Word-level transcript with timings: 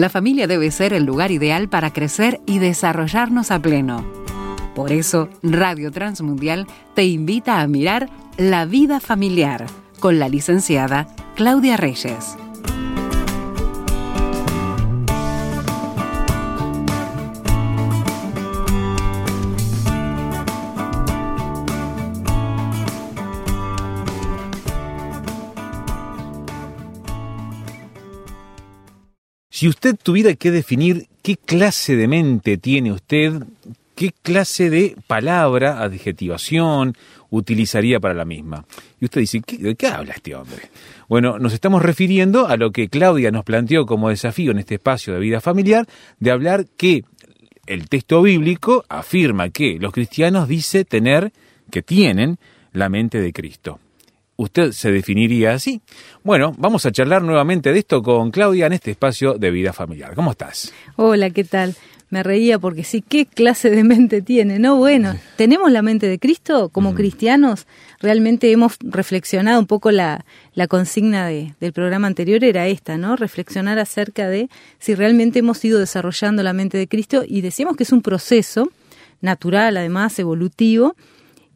La 0.00 0.08
familia 0.08 0.46
debe 0.46 0.70
ser 0.70 0.94
el 0.94 1.04
lugar 1.04 1.30
ideal 1.30 1.68
para 1.68 1.92
crecer 1.92 2.40
y 2.46 2.58
desarrollarnos 2.58 3.50
a 3.50 3.60
pleno. 3.60 4.02
Por 4.74 4.92
eso, 4.92 5.28
Radio 5.42 5.90
Transmundial 5.90 6.66
te 6.94 7.04
invita 7.04 7.60
a 7.60 7.66
mirar 7.66 8.08
La 8.38 8.64
vida 8.64 8.98
familiar 8.98 9.66
con 9.98 10.18
la 10.18 10.30
licenciada 10.30 11.06
Claudia 11.36 11.76
Reyes. 11.76 12.38
Si 29.60 29.68
usted 29.68 29.94
tuviera 30.02 30.32
que 30.36 30.50
definir 30.50 31.06
qué 31.20 31.36
clase 31.36 31.94
de 31.94 32.08
mente 32.08 32.56
tiene 32.56 32.92
usted, 32.92 33.42
qué 33.94 34.10
clase 34.22 34.70
de 34.70 34.96
palabra, 35.06 35.82
adjetivación 35.82 36.94
utilizaría 37.28 38.00
para 38.00 38.14
la 38.14 38.24
misma. 38.24 38.64
Y 39.02 39.04
usted 39.04 39.20
dice, 39.20 39.42
¿de 39.46 39.74
qué 39.74 39.88
habla 39.88 40.14
este 40.14 40.34
hombre? 40.34 40.70
Bueno, 41.10 41.38
nos 41.38 41.52
estamos 41.52 41.82
refiriendo 41.82 42.46
a 42.46 42.56
lo 42.56 42.70
que 42.70 42.88
Claudia 42.88 43.30
nos 43.30 43.44
planteó 43.44 43.84
como 43.84 44.08
desafío 44.08 44.52
en 44.52 44.60
este 44.60 44.76
espacio 44.76 45.12
de 45.12 45.20
vida 45.20 45.42
familiar, 45.42 45.86
de 46.18 46.30
hablar 46.30 46.64
que 46.78 47.04
el 47.66 47.90
texto 47.90 48.22
bíblico 48.22 48.86
afirma 48.88 49.50
que 49.50 49.76
los 49.78 49.92
cristianos 49.92 50.48
dice 50.48 50.86
tener, 50.86 51.34
que 51.70 51.82
tienen, 51.82 52.38
la 52.72 52.88
mente 52.88 53.20
de 53.20 53.30
Cristo. 53.34 53.78
¿Usted 54.40 54.72
se 54.72 54.90
definiría 54.90 55.52
así? 55.52 55.82
Bueno, 56.24 56.54
vamos 56.56 56.86
a 56.86 56.90
charlar 56.90 57.20
nuevamente 57.20 57.74
de 57.74 57.78
esto 57.78 58.02
con 58.02 58.30
Claudia 58.30 58.64
en 58.68 58.72
este 58.72 58.90
espacio 58.90 59.34
de 59.34 59.50
vida 59.50 59.74
familiar. 59.74 60.14
¿Cómo 60.14 60.30
estás? 60.30 60.72
Hola, 60.96 61.28
¿qué 61.28 61.44
tal? 61.44 61.76
Me 62.08 62.22
reía 62.22 62.58
porque 62.58 62.82
sí, 62.82 63.04
¿qué 63.06 63.26
clase 63.26 63.68
de 63.68 63.84
mente 63.84 64.22
tiene? 64.22 64.58
No, 64.58 64.76
bueno, 64.76 65.14
¿tenemos 65.36 65.70
la 65.70 65.82
mente 65.82 66.06
de 66.06 66.18
Cristo 66.18 66.70
como 66.70 66.94
cristianos? 66.94 67.66
Realmente 68.00 68.50
hemos 68.50 68.78
reflexionado 68.80 69.60
un 69.60 69.66
poco 69.66 69.90
la, 69.90 70.24
la 70.54 70.68
consigna 70.68 71.26
de, 71.26 71.52
del 71.60 71.74
programa 71.74 72.06
anterior 72.06 72.42
era 72.42 72.66
esta, 72.66 72.96
¿no? 72.96 73.16
Reflexionar 73.16 73.78
acerca 73.78 74.26
de 74.30 74.48
si 74.78 74.94
realmente 74.94 75.40
hemos 75.40 75.62
ido 75.66 75.78
desarrollando 75.78 76.42
la 76.42 76.54
mente 76.54 76.78
de 76.78 76.88
Cristo 76.88 77.24
y 77.28 77.42
decíamos 77.42 77.76
que 77.76 77.82
es 77.82 77.92
un 77.92 78.00
proceso 78.00 78.70
natural, 79.20 79.76
además, 79.76 80.18
evolutivo, 80.18 80.96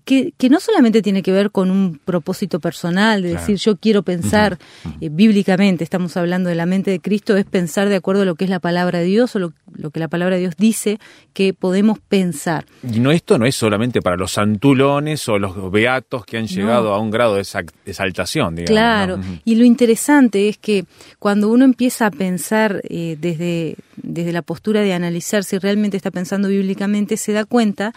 que, 0.05 0.33
que, 0.37 0.51
no 0.51 0.61
solamente 0.61 1.01
tiene 1.03 1.23
que 1.23 1.33
ver 1.33 1.51
con 1.51 1.71
un 1.71 1.99
propósito 2.05 2.61
personal, 2.61 3.23
de 3.23 3.31
decir 3.35 3.57
yo 3.57 3.77
quiero 3.77 4.03
pensar 4.03 4.59
eh, 5.01 5.09
bíblicamente, 5.11 5.83
estamos 5.85 6.17
hablando 6.17 6.49
de 6.51 6.55
la 6.55 6.67
mente 6.67 6.91
de 6.91 7.01
Cristo, 7.01 7.37
es 7.37 7.45
pensar 7.47 7.89
de 7.89 7.97
acuerdo 7.97 8.23
a 8.23 8.25
lo 8.27 8.35
que 8.35 8.45
es 8.45 8.51
la 8.51 8.61
palabra 8.61 8.99
de 8.99 9.07
Dios 9.07 9.35
o 9.35 9.39
lo, 9.39 9.53
lo, 9.77 9.91
que 9.91 10.01
la 10.01 10.09
palabra 10.09 10.35
de 10.37 10.43
Dios 10.43 10.55
dice 10.59 10.99
que 11.33 11.55
podemos 11.55 11.99
pensar. 11.99 12.67
Y 12.83 13.01
no 13.01 13.11
esto 13.13 13.39
no 13.39 13.47
es 13.47 13.55
solamente 13.57 14.03
para 14.03 14.17
los 14.17 14.33
santulones 14.33 15.29
o 15.29 15.39
los 15.39 15.71
beatos 15.73 16.25
que 16.27 16.37
han 16.37 16.47
llegado 16.47 16.91
No. 16.91 16.95
a 16.95 16.99
un 17.01 17.11
grado 17.11 17.37
de 17.37 17.43
exa- 17.43 17.67
exaltación, 17.87 18.57
digamos. 18.57 18.71
Claro, 18.71 19.19
y 19.45 19.55
lo 19.55 19.65
interesante 19.65 20.49
es 20.49 20.59
que 20.59 20.85
cuando 21.19 21.49
uno 21.49 21.65
empieza 21.65 22.07
a 22.07 22.11
pensar 22.11 22.81
eh, 22.89 23.17
desde, 23.21 23.77
desde 23.97 24.33
la 24.33 24.43
postura 24.43 24.83
de 24.83 24.93
analizar 24.93 25.45
si 25.45 25.59
realmente 25.59 25.97
está 25.97 26.11
pensando 26.11 26.49
bíblicamente, 26.49 27.17
se 27.17 27.33
da 27.33 27.45
cuenta 27.45 27.93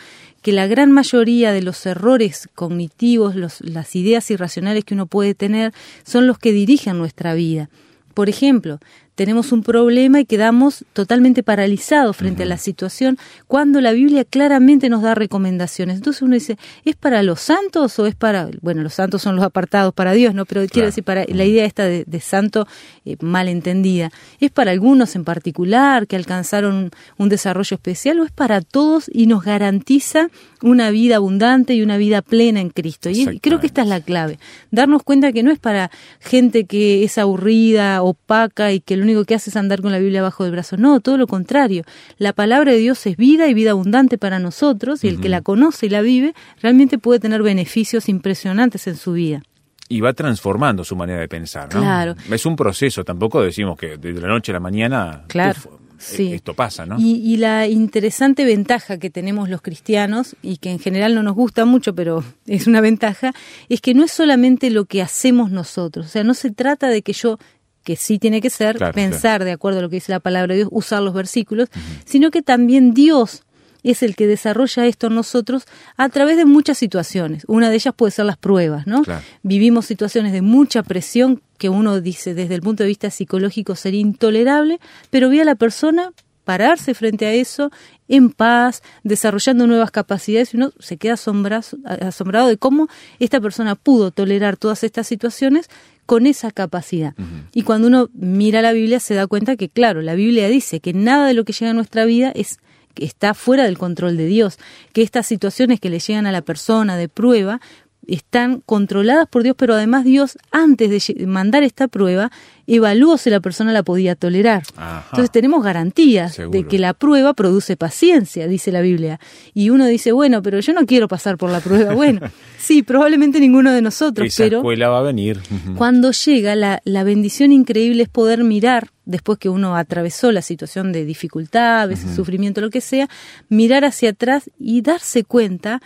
que 0.48 0.54
la 0.54 0.66
gran 0.66 0.94
mayoría 0.94 1.52
de 1.52 1.62
los 1.62 1.86
errores 1.86 2.48
cognitivos, 2.56 3.36
los- 3.36 3.60
las 3.60 3.98
ideas 3.98 4.32
irracionales 4.32 4.86
que 4.86 4.94
uno 4.94 5.06
puede 5.06 5.36
tener, 5.36 5.74
son 6.06 6.26
los 6.26 6.40
que 6.40 6.54
dirigen 6.54 6.98
nuestra 6.98 7.34
vida. 7.34 7.70
Por 8.14 8.30
ejemplo, 8.30 8.80
tenemos 9.18 9.52
un 9.52 9.64
problema 9.64 10.20
y 10.20 10.26
quedamos 10.26 10.86
totalmente 10.94 11.42
paralizados 11.42 12.16
frente 12.16 12.44
a 12.44 12.46
la 12.46 12.58
situación 12.60 13.18
cuando 13.48 13.82
la 13.82 13.92
Biblia 13.92 14.24
claramente 14.24 14.90
nos 14.90 15.02
da 15.02 15.16
recomendaciones. 15.16 15.98
Entonces 15.98 16.22
uno 16.22 16.36
dice, 16.36 16.60
¿es 16.86 16.96
para 16.96 17.24
los 17.24 17.42
santos 17.42 17.98
o 17.98 18.06
es 18.06 18.14
para, 18.14 18.48
bueno, 18.62 18.84
los 18.84 18.94
santos 18.94 19.24
son 19.24 19.36
los 19.36 19.44
apartados 19.44 19.92
para 19.96 20.12
Dios, 20.12 20.36
¿no? 20.36 20.46
Pero 20.46 20.64
quiero 20.68 20.86
decir, 20.86 21.04
para 21.04 21.26
la 21.28 21.46
idea 21.46 21.66
esta 21.66 21.86
de, 21.86 22.04
de 22.06 22.20
santo 22.20 22.68
eh, 23.06 23.18
mal 23.20 23.48
entendida, 23.48 24.12
¿es 24.40 24.52
para 24.52 24.70
algunos 24.70 25.16
en 25.16 25.24
particular 25.24 26.06
que 26.06 26.16
alcanzaron 26.16 26.92
un, 27.18 27.30
desarrollo 27.30 27.74
especial 27.74 28.20
o 28.20 28.24
es 28.24 28.32
para 28.32 28.62
todos 28.62 29.10
y 29.12 29.26
nos 29.26 29.44
garantiza 29.44 30.30
una 30.62 30.92
vida 30.92 31.16
abundante 31.16 31.74
y 31.74 31.82
una 31.82 31.98
vida 31.98 32.22
plena 32.22 32.62
en 32.62 32.70
Cristo? 32.70 33.10
Y 33.10 33.40
creo 33.40 33.60
que 33.60 33.66
esta 33.66 33.82
es 33.82 33.88
la 33.88 34.00
clave, 34.00 34.38
darnos 34.70 35.02
cuenta 35.02 35.32
que 35.32 35.42
no 35.42 35.50
es 35.50 35.58
para 35.58 35.90
gente 36.20 36.66
que 36.66 37.04
es 37.04 37.18
aburrida, 37.18 38.04
opaca 38.04 38.72
y 38.72 38.80
que 38.80 38.96
lo 38.96 39.07
único 39.08 39.26
que 39.26 39.36
hace 39.36 39.50
es 39.50 39.56
andar 39.56 39.82
con 39.82 39.92
la 39.92 40.00
Biblia 40.00 40.20
abajo 40.20 40.44
del 40.44 40.52
brazo. 40.52 40.78
No, 40.78 41.00
todo 41.00 41.18
lo 41.18 41.28
contrario. 41.28 41.84
La 42.18 42.34
palabra 42.34 42.72
de 42.72 42.78
Dios 42.78 43.06
es 43.06 43.18
vida 43.18 43.48
y 43.48 43.54
vida 43.54 43.72
abundante 43.72 44.18
para 44.18 44.40
nosotros 44.40 45.04
y 45.04 45.08
el 45.08 45.20
que 45.20 45.30
la 45.30 45.42
conoce 45.42 45.88
y 45.88 45.90
la 45.90 46.02
vive 46.02 46.34
realmente 46.62 46.98
puede 46.98 47.20
tener 47.20 47.42
beneficios 47.44 48.10
impresionantes 48.10 48.88
en 48.88 48.96
su 48.96 49.14
vida. 49.14 49.42
Y 49.90 50.02
va 50.02 50.12
transformando 50.14 50.84
su 50.84 50.96
manera 50.96 51.22
de 51.22 51.30
pensar, 51.30 51.74
¿no? 51.74 51.80
Claro. 51.80 52.16
Es 52.30 52.46
un 52.46 52.56
proceso, 52.56 53.06
tampoco 53.06 53.42
decimos 53.42 53.78
que 53.78 53.98
de 53.98 54.14
la 54.14 54.28
noche 54.28 54.52
a 54.52 54.54
la 54.54 54.60
mañana 54.60 55.24
Claro, 55.28 55.58
uf, 55.64 55.80
sí. 55.98 56.34
esto 56.34 56.54
pasa, 56.54 56.86
¿no? 56.86 56.98
Y, 57.00 57.22
y 57.24 57.38
la 57.38 57.68
interesante 57.68 58.44
ventaja 58.44 58.98
que 58.98 59.10
tenemos 59.10 59.48
los 59.48 59.62
cristianos, 59.62 60.36
y 60.42 60.58
que 60.58 60.72
en 60.72 60.80
general 60.80 61.16
no 61.16 61.24
nos 61.24 61.36
gusta 61.36 61.64
mucho, 61.64 61.96
pero 61.96 62.22
es 62.48 62.68
una 62.68 62.82
ventaja, 62.82 63.34
es 63.70 63.80
que 63.80 63.94
no 63.94 64.04
es 64.04 64.12
solamente 64.12 64.70
lo 64.70 64.84
que 64.84 65.02
hacemos 65.02 65.52
nosotros. 65.52 66.06
O 66.08 66.10
sea, 66.10 66.26
no 66.26 66.34
se 66.34 66.52
trata 66.52 66.90
de 66.90 67.02
que 67.02 67.14
yo, 67.14 67.40
que 67.88 67.96
sí 67.96 68.20
tiene 68.20 68.42
que 68.42 68.50
ser, 68.50 68.76
Claro, 68.76 68.94
pensar 68.94 69.46
de 69.46 69.54
acuerdo 69.54 69.80
a 69.80 69.82
lo 69.82 69.90
que 69.90 69.96
dice 69.96 70.12
la 70.12 70.20
palabra 70.20 70.54
de 70.54 70.58
Dios, 70.58 70.70
usar 70.74 71.02
los 71.02 71.14
versículos, 71.14 71.70
sino 72.04 72.32
que 72.32 72.42
también 72.42 72.94
Dios 72.94 73.44
es 73.82 74.04
el 74.04 74.18
que 74.18 74.28
desarrolla 74.28 74.86
esto 74.86 75.08
en 75.08 75.16
nosotros 75.16 75.64
a 75.96 76.10
través 76.10 76.36
de 76.36 76.44
muchas 76.44 76.78
situaciones. 76.78 77.46
Una 77.48 77.70
de 77.70 77.76
ellas 77.76 77.94
puede 77.96 78.12
ser 78.12 78.26
las 78.26 78.36
pruebas, 78.36 78.88
¿no? 78.88 79.04
Claro. 79.04 79.24
Vivimos 79.42 79.86
situaciones 79.86 80.34
de 80.34 80.42
mucha 80.42 80.84
presión 80.84 81.42
que 81.58 81.70
uno 81.70 82.02
dice 82.02 82.34
desde 82.34 82.56
el 82.56 82.62
punto 82.62 82.84
de 82.84 82.90
vista 82.90 83.10
psicológico 83.10 83.78
sería 83.78 84.02
intolerable, 84.02 84.82
pero 85.10 85.30
ve 85.30 85.40
a 85.40 85.46
la 85.46 85.56
persona 85.56 86.12
pararse 86.44 86.94
frente 86.94 87.26
a 87.26 87.32
eso 87.32 87.72
en 88.10 88.32
paz, 88.32 88.84
desarrollando 89.04 89.66
nuevas 89.66 89.92
capacidades 89.92 90.54
y 90.54 90.58
uno 90.58 90.72
se 90.80 90.98
queda 90.98 91.14
asombrado 91.14 92.48
de 92.50 92.58
cómo 92.58 92.90
esta 93.20 93.40
persona 93.40 93.76
pudo 93.76 94.12
tolerar 94.12 94.58
todas 94.58 94.84
estas 94.84 95.08
situaciones 95.08 95.70
con 96.08 96.26
esa 96.26 96.50
capacidad. 96.52 97.14
Y 97.54 97.62
cuando 97.62 97.88
uno 97.88 98.10
mira 98.14 98.64
la 98.64 98.72
Biblia 98.72 99.00
se 99.00 99.14
da 99.14 99.28
cuenta 99.28 99.58
que, 99.58 99.70
claro, 99.70 100.02
la 100.02 100.16
Biblia 100.16 100.48
dice 100.48 100.80
que 100.80 100.94
nada 100.94 101.28
de 101.28 101.36
lo 101.36 101.44
que 101.44 101.54
llega 101.54 101.72
a 101.72 101.76
nuestra 101.76 102.06
vida 102.06 102.32
es 102.34 102.58
que 102.96 103.06
está 103.06 103.36
fuera 103.36 103.66
del 103.66 103.78
control 103.78 104.18
de 104.18 104.26
Dios, 104.26 104.58
que 104.94 105.04
estas 105.04 105.28
situaciones 105.28 105.80
que 105.80 105.90
le 105.92 106.00
llegan 106.00 106.26
a 106.26 106.32
la 106.32 106.42
persona 106.42 106.98
de 106.98 107.10
prueba 107.10 107.62
están 108.08 108.62
controladas 108.66 109.28
por 109.28 109.44
Dios, 109.44 109.56
pero 109.58 109.74
además 109.74 110.06
Dios, 110.06 110.38
antes 110.52 110.90
de 110.90 111.26
mandar 111.26 111.64
esta 111.64 111.88
prueba, 111.88 112.32
evaluó 112.66 113.18
si 113.18 113.30
la 113.30 113.40
persona 113.40 113.72
la 113.72 113.84
podía 113.84 114.16
tolerar. 114.16 114.64
Ajá. 114.76 115.06
Entonces 115.12 115.32
tenemos 115.32 115.64
garantías 115.64 116.36
Seguro. 116.36 116.58
de 116.58 116.68
que 116.68 116.80
la 116.80 116.94
prueba 116.94 117.34
produce 117.34 117.78
paciencia, 117.78 118.48
dice 118.48 118.72
la 118.72 118.82
Biblia. 118.82 119.20
Y 119.54 119.70
uno 119.70 119.86
dice, 119.86 120.12
bueno, 120.12 120.42
pero 120.42 120.60
yo 120.60 120.74
no 120.74 120.86
quiero 120.86 121.08
pasar 121.08 121.38
por 121.38 121.50
la 121.50 121.60
prueba. 121.60 121.94
Bueno, 122.08 122.22
sí, 122.60 122.84
probablemente 122.84 123.40
ninguno 123.40 123.72
de 123.72 123.82
nosotros, 123.82 124.28
Esa 124.28 124.44
pero 124.44 124.58
escuela 124.58 124.90
va 124.90 125.00
a 125.00 125.02
venir. 125.02 125.42
Cuando 125.76 126.12
llega, 126.12 126.56
la, 126.56 126.80
la 126.86 127.04
bendición 127.04 127.52
increíble 127.52 128.04
es 128.04 128.10
poder 128.10 128.44
mirar, 128.44 128.90
después 129.06 129.40
que 129.40 129.50
uno 129.50 129.76
atravesó 129.76 130.32
la 130.32 130.44
situación 130.44 130.92
de 130.92 131.04
dificultad, 131.04 131.82
a 131.82 131.86
veces 131.88 132.16
sufrimiento, 132.16 132.62
lo 132.62 132.70
que 132.70 132.82
sea, 132.82 133.10
mirar 133.50 133.84
hacia 133.84 134.12
atrás 134.12 134.52
y 134.60 134.82
darse 134.82 135.24
cuenta 135.24 135.82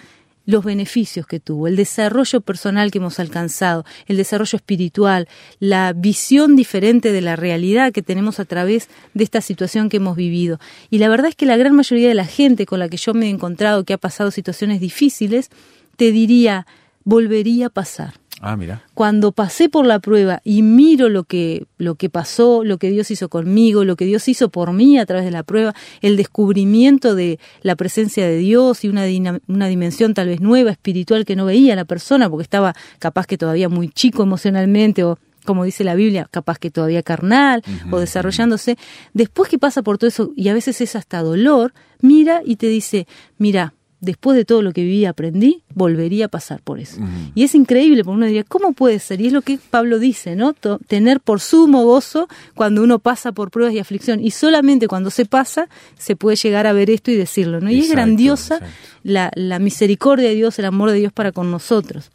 los 0.45 0.63
beneficios 0.63 1.25
que 1.27 1.39
tuvo, 1.39 1.67
el 1.67 1.75
desarrollo 1.75 2.41
personal 2.41 2.91
que 2.91 2.97
hemos 2.97 3.19
alcanzado, 3.19 3.85
el 4.07 4.17
desarrollo 4.17 4.55
espiritual, 4.55 5.27
la 5.59 5.93
visión 5.93 6.55
diferente 6.55 7.11
de 7.11 7.21
la 7.21 7.35
realidad 7.35 7.91
que 7.91 8.01
tenemos 8.01 8.39
a 8.39 8.45
través 8.45 8.89
de 9.13 9.23
esta 9.23 9.41
situación 9.41 9.89
que 9.89 9.97
hemos 9.97 10.15
vivido. 10.15 10.59
Y 10.89 10.97
la 10.97 11.09
verdad 11.09 11.27
es 11.27 11.35
que 11.35 11.45
la 11.45 11.57
gran 11.57 11.75
mayoría 11.75 12.09
de 12.09 12.15
la 12.15 12.25
gente 12.25 12.65
con 12.65 12.79
la 12.79 12.89
que 12.89 12.97
yo 12.97 13.13
me 13.13 13.27
he 13.27 13.29
encontrado 13.29 13.83
que 13.83 13.93
ha 13.93 13.97
pasado 13.97 14.31
situaciones 14.31 14.79
difíciles, 14.79 15.49
te 15.95 16.11
diría, 16.11 16.65
volvería 17.03 17.67
a 17.67 17.69
pasar 17.69 18.13
Ah, 18.43 18.57
mira. 18.57 18.83
cuando 18.95 19.31
pasé 19.31 19.69
por 19.69 19.85
la 19.85 19.99
prueba 19.99 20.41
y 20.43 20.63
miro 20.63 21.09
lo 21.09 21.25
que, 21.25 21.67
lo 21.77 21.93
que 21.95 22.09
pasó, 22.09 22.63
lo 22.63 22.79
que 22.79 22.89
Dios 22.89 23.11
hizo 23.11 23.29
conmigo, 23.29 23.85
lo 23.85 23.95
que 23.95 24.05
Dios 24.05 24.27
hizo 24.27 24.49
por 24.49 24.73
mí 24.73 24.97
a 24.97 25.05
través 25.05 25.25
de 25.25 25.31
la 25.31 25.43
prueba, 25.43 25.75
el 26.01 26.17
descubrimiento 26.17 27.13
de 27.13 27.39
la 27.61 27.75
presencia 27.75 28.25
de 28.25 28.37
Dios 28.37 28.83
y 28.83 28.89
una, 28.89 29.05
una 29.47 29.67
dimensión 29.67 30.15
tal 30.15 30.27
vez 30.27 30.41
nueva, 30.41 30.71
espiritual, 30.71 31.23
que 31.23 31.35
no 31.35 31.45
veía 31.45 31.75
la 31.75 31.85
persona 31.85 32.29
porque 32.29 32.43
estaba 32.43 32.73
capaz 32.97 33.27
que 33.27 33.37
todavía 33.37 33.69
muy 33.69 33.89
chico 33.89 34.23
emocionalmente 34.23 35.03
o 35.03 35.19
como 35.45 35.63
dice 35.63 35.83
la 35.83 35.95
Biblia, 35.95 36.27
capaz 36.29 36.59
que 36.59 36.71
todavía 36.71 37.03
carnal 37.03 37.63
o 37.89 37.99
desarrollándose, 37.99 38.77
después 39.13 39.49
que 39.49 39.57
pasa 39.57 39.81
por 39.81 39.97
todo 39.97 40.07
eso, 40.07 40.31
y 40.35 40.49
a 40.49 40.53
veces 40.53 40.81
es 40.81 40.95
hasta 40.95 41.21
dolor, 41.21 41.73
mira 41.99 42.41
y 42.45 42.57
te 42.57 42.67
dice, 42.67 43.07
mira, 43.37 43.73
después 44.01 44.35
de 44.35 44.45
todo 44.45 44.61
lo 44.61 44.73
que 44.73 44.81
viví, 44.81 45.05
aprendí, 45.05 45.61
volvería 45.73 46.25
a 46.25 46.27
pasar 46.27 46.61
por 46.61 46.79
eso. 46.79 46.99
Y 47.35 47.43
es 47.43 47.55
increíble, 47.55 48.03
porque 48.03 48.17
uno 48.17 48.25
diría, 48.25 48.43
¿cómo 48.43 48.73
puede 48.73 48.99
ser? 48.99 49.21
Y 49.21 49.27
es 49.27 49.33
lo 49.33 49.43
que 49.43 49.59
Pablo 49.69 49.99
dice, 49.99 50.35
¿no? 50.35 50.53
tener 50.87 51.21
por 51.21 51.39
sumo 51.39 51.83
gozo 51.83 52.27
cuando 52.55 52.83
uno 52.83 52.99
pasa 52.99 53.31
por 53.31 53.51
pruebas 53.51 53.73
y 53.75 53.79
aflicción. 53.79 54.19
Y 54.19 54.31
solamente 54.31 54.87
cuando 54.87 55.11
se 55.11 55.25
pasa, 55.25 55.69
se 55.97 56.15
puede 56.15 56.35
llegar 56.35 56.67
a 56.67 56.73
ver 56.73 56.89
esto 56.89 57.11
y 57.11 57.15
decirlo, 57.15 57.61
¿no? 57.61 57.69
Y 57.69 57.79
es 57.79 57.91
grandiosa 57.91 58.59
la, 59.03 59.31
la 59.35 59.59
misericordia 59.59 60.29
de 60.29 60.35
Dios, 60.35 60.57
el 60.59 60.65
amor 60.65 60.91
de 60.91 60.97
Dios 60.97 61.13
para 61.13 61.31
con 61.31 61.51
nosotros. 61.51 62.11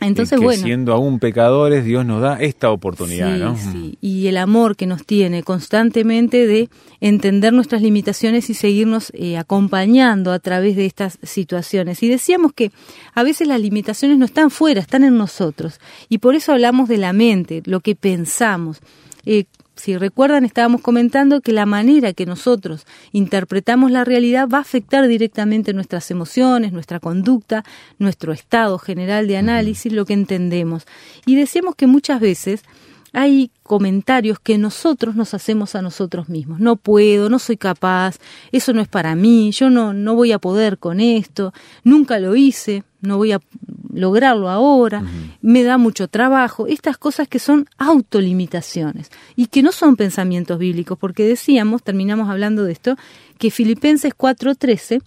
Entonces, 0.00 0.38
que 0.38 0.44
bueno. 0.44 0.62
Siendo 0.62 0.92
aún 0.92 1.18
pecadores, 1.18 1.84
Dios 1.84 2.04
nos 2.04 2.20
da 2.20 2.40
esta 2.40 2.70
oportunidad, 2.70 3.36
¿no? 3.38 3.56
Sí. 3.56 3.96
Y 4.00 4.26
el 4.26 4.36
amor 4.36 4.76
que 4.76 4.86
nos 4.86 5.06
tiene 5.06 5.42
constantemente 5.42 6.46
de 6.46 6.68
entender 7.00 7.52
nuestras 7.52 7.82
limitaciones 7.82 8.50
y 8.50 8.54
seguirnos 8.54 9.10
eh, 9.14 9.38
acompañando 9.38 10.32
a 10.32 10.38
través 10.38 10.76
de 10.76 10.86
estas 10.86 11.18
situaciones. 11.22 12.02
Y 12.02 12.08
decíamos 12.08 12.52
que 12.52 12.72
a 13.14 13.22
veces 13.22 13.48
las 13.48 13.60
limitaciones 13.60 14.18
no 14.18 14.26
están 14.26 14.50
fuera, 14.50 14.80
están 14.80 15.02
en 15.02 15.16
nosotros. 15.16 15.80
Y 16.08 16.18
por 16.18 16.34
eso 16.34 16.52
hablamos 16.52 16.88
de 16.88 16.98
la 16.98 17.12
mente, 17.12 17.62
lo 17.64 17.80
que 17.80 17.94
pensamos. 17.94 18.80
Eh, 19.24 19.46
si 19.76 19.96
recuerdan, 19.96 20.44
estábamos 20.44 20.80
comentando 20.80 21.40
que 21.40 21.52
la 21.52 21.66
manera 21.66 22.14
que 22.14 22.26
nosotros 22.26 22.86
interpretamos 23.12 23.90
la 23.90 24.04
realidad 24.04 24.48
va 24.52 24.58
a 24.58 24.62
afectar 24.62 25.06
directamente 25.06 25.74
nuestras 25.74 26.10
emociones, 26.10 26.72
nuestra 26.72 26.98
conducta, 26.98 27.64
nuestro 27.98 28.32
estado 28.32 28.78
general 28.78 29.28
de 29.28 29.36
análisis, 29.36 29.92
lo 29.92 30.06
que 30.06 30.14
entendemos. 30.14 30.86
Y 31.26 31.36
decíamos 31.36 31.74
que 31.74 31.86
muchas 31.86 32.20
veces 32.20 32.62
hay 33.12 33.50
comentarios 33.62 34.38
que 34.38 34.58
nosotros 34.58 35.14
nos 35.14 35.34
hacemos 35.34 35.74
a 35.74 35.82
nosotros 35.82 36.28
mismos. 36.28 36.60
No 36.60 36.76
puedo, 36.76 37.28
no 37.28 37.38
soy 37.38 37.56
capaz, 37.56 38.18
eso 38.52 38.72
no 38.72 38.82
es 38.82 38.88
para 38.88 39.14
mí, 39.14 39.52
yo 39.52 39.70
no, 39.70 39.92
no 39.92 40.14
voy 40.14 40.32
a 40.32 40.38
poder 40.38 40.78
con 40.78 41.00
esto, 41.00 41.52
nunca 41.82 42.18
lo 42.18 42.36
hice, 42.36 42.82
no 43.00 43.16
voy 43.16 43.32
a 43.32 43.40
lograrlo 43.96 44.48
ahora, 44.48 45.02
me 45.40 45.62
da 45.62 45.78
mucho 45.78 46.06
trabajo, 46.08 46.66
estas 46.66 46.98
cosas 46.98 47.28
que 47.28 47.38
son 47.38 47.66
autolimitaciones 47.78 49.10
y 49.34 49.46
que 49.46 49.62
no 49.62 49.72
son 49.72 49.96
pensamientos 49.96 50.58
bíblicos, 50.58 50.98
porque 50.98 51.26
decíamos, 51.26 51.82
terminamos 51.82 52.28
hablando 52.28 52.64
de 52.64 52.72
esto, 52.72 52.96
que 53.38 53.50
Filipenses 53.50 54.14
4:13 54.14 55.02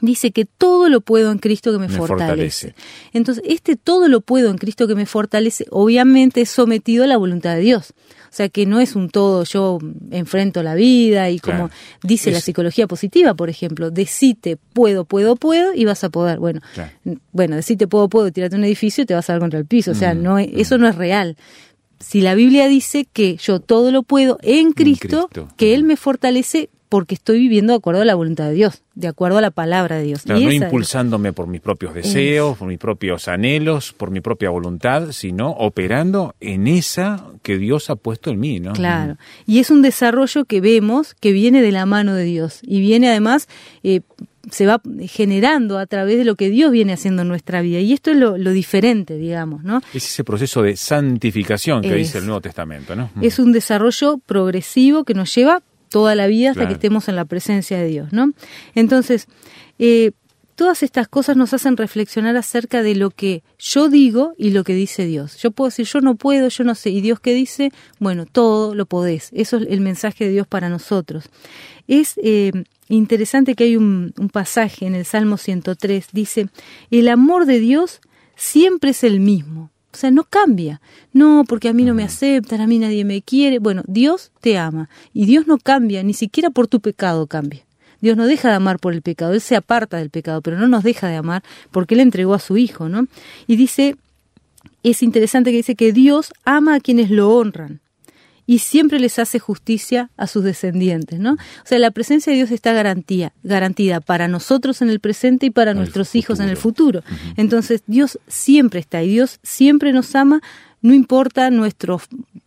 dice 0.00 0.30
que 0.30 0.44
todo 0.44 0.88
lo 0.88 1.00
puedo 1.00 1.30
en 1.30 1.38
Cristo 1.38 1.72
que 1.72 1.78
me, 1.78 1.88
fortalece. 1.88 2.74
Entonces, 3.12 3.42
este 3.46 3.76
todo 3.76 4.08
lo 4.08 4.20
puedo 4.20 4.50
en 4.50 4.58
Cristo 4.58 4.86
que 4.86 4.94
me 4.94 5.06
fortalece, 5.06 5.66
obviamente 5.70 6.40
es 6.40 6.50
sometido 6.50 7.04
a 7.04 7.06
la 7.06 7.16
voluntad 7.16 7.54
de 7.54 7.60
Dios. 7.60 7.94
O 8.30 8.32
sea, 8.32 8.48
que 8.48 8.64
no 8.64 8.78
es 8.78 8.94
un 8.94 9.10
todo, 9.10 9.42
yo 9.42 9.78
enfrento 10.12 10.62
la 10.62 10.76
vida 10.76 11.30
y 11.30 11.40
como 11.40 11.68
dice 12.04 12.30
la 12.30 12.40
psicología 12.40 12.86
positiva, 12.86 13.34
por 13.34 13.50
ejemplo, 13.50 13.90
decite 13.90 14.56
puedo, 14.72 15.04
puedo, 15.04 15.34
puedo 15.34 15.74
y 15.74 15.84
vas 15.84 16.04
a 16.04 16.10
poder. 16.10 16.38
Bueno, 16.38 16.60
bueno, 17.32 17.56
decite 17.56 17.88
puedo, 17.88 18.08
puedo, 18.08 18.30
tirarte 18.30 18.54
un 18.54 18.64
edificio 18.64 19.02
y 19.02 19.06
te 19.06 19.14
vas 19.14 19.28
a 19.28 19.32
dar 19.32 19.40
contra 19.40 19.58
el 19.58 19.66
piso. 19.66 19.90
O 19.90 19.94
sea, 19.94 20.14
mm, 20.14 20.22
no 20.22 20.38
eso 20.38 20.78
mm. 20.78 20.80
no 20.80 20.88
es 20.88 20.94
real 20.94 21.36
si 22.00 22.22
la 22.22 22.34
Biblia 22.34 22.66
dice 22.66 23.06
que 23.12 23.36
yo 23.36 23.60
todo 23.60 23.92
lo 23.92 24.02
puedo 24.02 24.38
en 24.42 24.72
Cristo, 24.72 25.28
que 25.56 25.74
Él 25.74 25.84
me 25.84 25.96
fortalece 25.96 26.70
porque 26.90 27.14
estoy 27.14 27.38
viviendo 27.38 27.72
de 27.72 27.78
acuerdo 27.78 28.02
a 28.02 28.04
la 28.04 28.16
voluntad 28.16 28.48
de 28.48 28.54
Dios, 28.54 28.82
de 28.96 29.06
acuerdo 29.06 29.38
a 29.38 29.40
la 29.40 29.52
palabra 29.52 29.96
de 29.96 30.02
Dios. 30.02 30.26
no 30.26 30.38
impulsándome 30.50 31.32
por 31.32 31.46
mis 31.46 31.60
propios 31.60 31.94
deseos, 31.94 32.58
por 32.58 32.66
mis 32.66 32.78
propios 32.78 33.28
anhelos, 33.28 33.92
por 33.92 34.10
mi 34.10 34.20
propia 34.20 34.50
voluntad, 34.50 35.12
sino 35.12 35.50
operando 35.50 36.34
en 36.40 36.66
esa 36.66 37.24
que 37.42 37.58
Dios 37.58 37.90
ha 37.90 37.96
puesto 37.96 38.30
en 38.30 38.40
mí, 38.40 38.58
¿no? 38.58 38.72
Claro. 38.72 39.16
Y 39.46 39.60
es 39.60 39.70
un 39.70 39.82
desarrollo 39.82 40.44
que 40.44 40.60
vemos 40.60 41.14
que 41.14 41.30
viene 41.30 41.62
de 41.62 41.70
la 41.70 41.86
mano 41.86 42.14
de 42.14 42.24
Dios 42.24 42.58
y 42.62 42.80
viene 42.80 43.08
además 43.08 43.48
eh, 43.84 44.00
se 44.50 44.66
va 44.66 44.80
generando 45.06 45.78
a 45.78 45.86
través 45.86 46.18
de 46.18 46.24
lo 46.24 46.34
que 46.34 46.48
Dios 46.48 46.72
viene 46.72 46.92
haciendo 46.92 47.22
en 47.22 47.28
nuestra 47.28 47.62
vida. 47.62 47.78
Y 47.78 47.92
esto 47.92 48.10
es 48.10 48.16
lo, 48.16 48.34
diferente, 48.50 49.16
digamos, 49.16 49.62
¿no? 49.62 49.80
Es 49.94 50.06
ese 50.06 50.24
proceso 50.24 50.62
de 50.62 50.76
santificación 50.76 51.82
que 51.82 51.94
dice 51.94 52.18
el 52.18 52.26
Nuevo 52.26 52.40
Testamento, 52.40 52.96
¿no? 52.96 53.10
Es 53.20 53.38
un 53.38 53.52
desarrollo 53.52 54.18
progresivo 54.18 55.04
que 55.04 55.14
nos 55.14 55.32
lleva 55.32 55.62
toda 55.90 56.14
la 56.14 56.26
vida 56.26 56.52
hasta 56.52 56.66
que 56.66 56.74
estemos 56.74 57.08
en 57.08 57.16
la 57.16 57.26
presencia 57.26 57.78
de 57.78 57.88
Dios, 57.88 58.12
¿no? 58.12 58.32
Entonces, 58.74 59.26
eh, 59.78 60.12
todas 60.54 60.82
estas 60.82 61.08
cosas 61.08 61.36
nos 61.36 61.54
hacen 61.54 61.76
reflexionar 61.76 62.36
acerca 62.36 62.82
de 62.82 62.94
lo 62.94 63.10
que 63.10 63.42
yo 63.58 63.88
digo 63.88 64.34
y 64.36 64.50
lo 64.50 64.62
que 64.62 64.74
dice 64.74 65.06
Dios. 65.06 65.38
Yo 65.38 65.50
puedo 65.50 65.68
decir, 65.68 65.86
yo 65.86 66.00
no 66.00 66.16
puedo, 66.16 66.48
yo 66.48 66.64
no 66.64 66.74
sé. 66.74 66.90
¿Y 66.90 67.00
Dios 67.00 67.18
qué 67.18 67.34
dice? 67.34 67.72
Bueno, 67.98 68.26
todo 68.26 68.74
lo 68.74 68.86
podés. 68.86 69.30
Eso 69.32 69.56
es 69.56 69.66
el 69.68 69.80
mensaje 69.80 70.26
de 70.26 70.32
Dios 70.32 70.46
para 70.46 70.68
nosotros. 70.68 71.30
Es 71.88 72.14
eh, 72.22 72.52
interesante 72.88 73.54
que 73.54 73.64
hay 73.64 73.76
un, 73.76 74.12
un 74.18 74.28
pasaje 74.28 74.86
en 74.86 74.94
el 74.94 75.04
Salmo 75.06 75.38
103, 75.38 76.08
dice, 76.12 76.48
el 76.90 77.08
amor 77.08 77.46
de 77.46 77.58
Dios 77.58 78.00
siempre 78.36 78.90
es 78.90 79.02
el 79.02 79.18
mismo. 79.18 79.70
O 79.92 79.96
sea, 79.96 80.10
no 80.10 80.24
cambia. 80.24 80.80
No, 81.12 81.44
porque 81.46 81.68
a 81.68 81.72
mí 81.72 81.84
no 81.84 81.94
me 81.94 82.04
aceptan, 82.04 82.60
a 82.60 82.66
mí 82.66 82.78
nadie 82.78 83.04
me 83.04 83.22
quiere. 83.22 83.58
Bueno, 83.58 83.82
Dios 83.86 84.30
te 84.40 84.58
ama 84.58 84.88
y 85.12 85.26
Dios 85.26 85.46
no 85.46 85.58
cambia, 85.58 86.02
ni 86.02 86.14
siquiera 86.14 86.50
por 86.50 86.68
tu 86.68 86.80
pecado 86.80 87.26
cambia. 87.26 87.62
Dios 88.00 88.16
no 88.16 88.26
deja 88.26 88.48
de 88.48 88.54
amar 88.54 88.78
por 88.78 88.94
el 88.94 89.02
pecado, 89.02 89.34
Él 89.34 89.40
se 89.40 89.56
aparta 89.56 89.98
del 89.98 90.10
pecado, 90.10 90.40
pero 90.40 90.58
no 90.58 90.68
nos 90.68 90.84
deja 90.84 91.08
de 91.08 91.16
amar 91.16 91.42
porque 91.70 91.94
Él 91.94 92.00
entregó 92.00 92.34
a 92.34 92.38
su 92.38 92.56
Hijo, 92.56 92.88
¿no? 92.88 93.06
Y 93.46 93.56
dice, 93.56 93.96
es 94.82 95.02
interesante 95.02 95.50
que 95.50 95.58
dice 95.58 95.74
que 95.74 95.92
Dios 95.92 96.32
ama 96.44 96.76
a 96.76 96.80
quienes 96.80 97.10
lo 97.10 97.30
honran 97.30 97.80
y 98.50 98.58
siempre 98.58 98.98
les 98.98 99.20
hace 99.20 99.38
justicia 99.38 100.10
a 100.16 100.26
sus 100.26 100.42
descendientes, 100.42 101.20
¿no? 101.20 101.34
O 101.34 101.66
sea, 101.66 101.78
la 101.78 101.92
presencia 101.92 102.32
de 102.32 102.38
Dios 102.38 102.50
está 102.50 102.72
garantía, 102.72 103.32
garantida 103.44 104.00
para 104.00 104.26
nosotros 104.26 104.82
en 104.82 104.90
el 104.90 104.98
presente 104.98 105.46
y 105.46 105.50
para 105.50 105.72
nuestros 105.72 106.16
hijos 106.16 106.40
en 106.40 106.48
el 106.48 106.56
futuro. 106.56 107.04
Entonces, 107.36 107.84
Dios 107.86 108.18
siempre 108.26 108.80
está 108.80 109.04
y 109.04 109.08
Dios 109.10 109.38
siempre 109.44 109.92
nos 109.92 110.16
ama, 110.16 110.40
no 110.82 110.94
importa 110.94 111.48
nuestra 111.52 111.96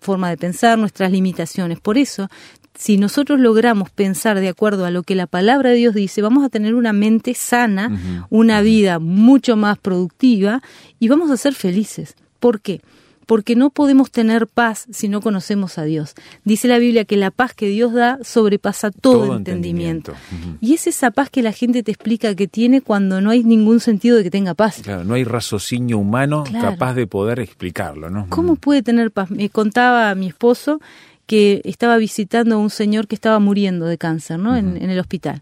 forma 0.01 0.29
de 0.29 0.35
pensar, 0.35 0.77
nuestras 0.77 1.09
limitaciones. 1.09 1.79
Por 1.79 1.97
eso, 1.97 2.27
si 2.75 2.97
nosotros 2.97 3.39
logramos 3.39 3.89
pensar 3.89 4.41
de 4.41 4.49
acuerdo 4.49 4.83
a 4.83 4.91
lo 4.91 5.03
que 5.03 5.15
la 5.15 5.27
palabra 5.27 5.69
de 5.69 5.77
Dios 5.77 5.95
dice, 5.95 6.21
vamos 6.21 6.43
a 6.43 6.49
tener 6.49 6.75
una 6.75 6.91
mente 6.91 7.33
sana, 7.33 8.27
una 8.29 8.59
vida 8.59 8.99
mucho 8.99 9.55
más 9.55 9.77
productiva 9.77 10.61
y 10.99 11.07
vamos 11.07 11.31
a 11.31 11.37
ser 11.37 11.53
felices. 11.53 12.17
¿Por 12.41 12.59
qué? 12.59 12.81
Porque 13.25 13.55
no 13.55 13.69
podemos 13.69 14.11
tener 14.11 14.47
paz 14.47 14.85
si 14.91 15.07
no 15.07 15.21
conocemos 15.21 15.77
a 15.77 15.83
Dios. 15.83 16.15
Dice 16.43 16.67
la 16.67 16.77
Biblia 16.77 17.05
que 17.05 17.17
la 17.17 17.31
paz 17.31 17.53
que 17.53 17.67
Dios 17.67 17.93
da 17.93 18.19
sobrepasa 18.23 18.91
todo, 18.91 19.35
entendimiento. 19.35 20.13
Y 20.61 20.73
es 20.73 20.87
esa 20.87 21.11
paz 21.11 21.29
que 21.29 21.41
la 21.41 21.51
gente 21.51 21.83
te 21.83 21.91
explica 21.91 22.35
que 22.35 22.47
tiene 22.47 22.81
cuando 22.81 23.21
no 23.21 23.29
hay 23.29 23.43
ningún 23.43 23.79
sentido 23.79 24.17
de 24.17 24.23
que 24.23 24.31
tenga 24.31 24.53
paz. 24.53 24.81
Claro, 24.83 25.03
no 25.03 25.13
hay 25.13 25.23
raciocinio 25.23 25.97
humano 25.97 26.43
capaz 26.51 26.93
de 26.93 27.07
poder 27.07 27.39
explicarlo, 27.39 28.09
¿no? 28.09 28.27
¿Cómo 28.29 28.55
puede 28.55 28.83
tener 28.83 29.11
paz? 29.11 29.31
Me 29.31 29.49
contaba 29.49 30.09
a 30.09 30.15
mi 30.15 30.27
esposo 30.27 30.79
que 31.25 31.61
estaba 31.63 31.97
visitando 31.97 32.55
a 32.55 32.57
un 32.57 32.69
señor 32.69 33.07
que 33.07 33.15
estaba 33.15 33.39
muriendo 33.39 33.85
de 33.85 33.97
cáncer, 33.97 34.39
¿no? 34.39 34.57
en, 34.57 34.77
el 34.77 34.99
hospital. 34.99 35.41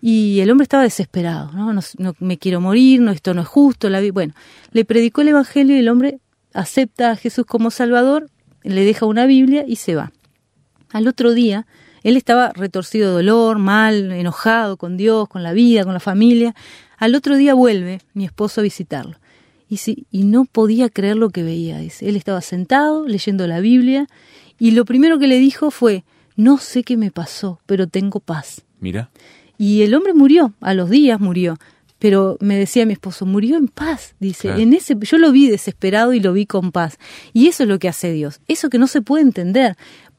Y 0.00 0.40
el 0.40 0.50
hombre 0.50 0.64
estaba 0.64 0.82
desesperado, 0.82 1.52
¿no? 1.52 1.72
¿no? 1.72 2.14
me 2.18 2.36
quiero 2.36 2.60
morir, 2.60 3.00
no, 3.00 3.12
esto 3.12 3.34
no 3.34 3.42
es 3.42 3.46
justo. 3.46 3.88
La 3.88 4.02
bueno, 4.12 4.34
le 4.72 4.84
predicó 4.84 5.20
el 5.20 5.28
Evangelio 5.28 5.76
y 5.76 5.78
el 5.78 5.88
hombre 5.88 6.18
acepta 6.54 7.10
a 7.10 7.16
Jesús 7.16 7.44
como 7.46 7.70
Salvador, 7.70 8.30
le 8.62 8.84
deja 8.84 9.06
una 9.06 9.26
Biblia 9.26 9.64
y 9.66 9.76
se 9.76 9.94
va. 9.94 10.12
Al 10.90 11.08
otro 11.08 11.32
día, 11.32 11.66
él 12.02 12.16
estaba 12.16 12.52
retorcido 12.52 13.08
de 13.08 13.14
dolor, 13.14 13.58
mal, 13.58 14.12
enojado 14.12 14.76
con 14.76 14.96
Dios, 14.96 15.28
con 15.28 15.42
la 15.42 15.52
vida, 15.52 15.84
con 15.84 15.94
la 15.94 16.00
familia. 16.00 16.54
Al 16.98 17.14
otro 17.14 17.36
día 17.36 17.54
vuelve 17.54 18.00
mi 18.14 18.24
esposo 18.24 18.60
a 18.60 18.64
visitarlo. 18.64 19.16
Y, 19.68 19.78
sí, 19.78 20.06
y 20.10 20.24
no 20.24 20.44
podía 20.44 20.90
creer 20.90 21.16
lo 21.16 21.30
que 21.30 21.42
veía. 21.42 21.80
Él 21.80 22.16
estaba 22.16 22.40
sentado 22.42 23.06
leyendo 23.06 23.46
la 23.46 23.60
Biblia 23.60 24.06
y 24.58 24.72
lo 24.72 24.84
primero 24.84 25.18
que 25.18 25.28
le 25.28 25.38
dijo 25.38 25.70
fue, 25.70 26.04
no 26.36 26.58
sé 26.58 26.82
qué 26.82 26.96
me 26.96 27.10
pasó, 27.10 27.60
pero 27.66 27.86
tengo 27.86 28.20
paz. 28.20 28.62
Mira. 28.80 29.10
Y 29.58 29.82
el 29.82 29.94
hombre 29.94 30.12
murió, 30.12 30.52
a 30.60 30.74
los 30.74 30.90
días 30.90 31.20
murió, 31.20 31.58
pero 32.02 32.36
me 32.40 32.58
decía 32.58 32.84
mi 32.84 32.94
esposo, 32.94 33.26
murió 33.26 33.56
en 33.56 33.68
paz, 33.68 34.16
dice, 34.18 34.48
en 34.48 34.72
ese 34.72 34.96
yo 35.02 35.18
lo 35.18 35.30
vi 35.30 35.48
desesperado 35.48 36.12
y 36.12 36.18
lo 36.18 36.32
vi 36.32 36.46
con 36.46 36.72
paz. 36.72 36.98
Y 37.32 37.46
eso 37.46 37.62
es 37.62 37.68
lo 37.68 37.78
que 37.78 37.88
hace 37.88 38.10
Dios, 38.10 38.40
eso 38.48 38.70
que 38.70 38.78
no 38.78 38.88
se 38.88 39.02
puede 39.02 39.22
entender. 39.22 39.76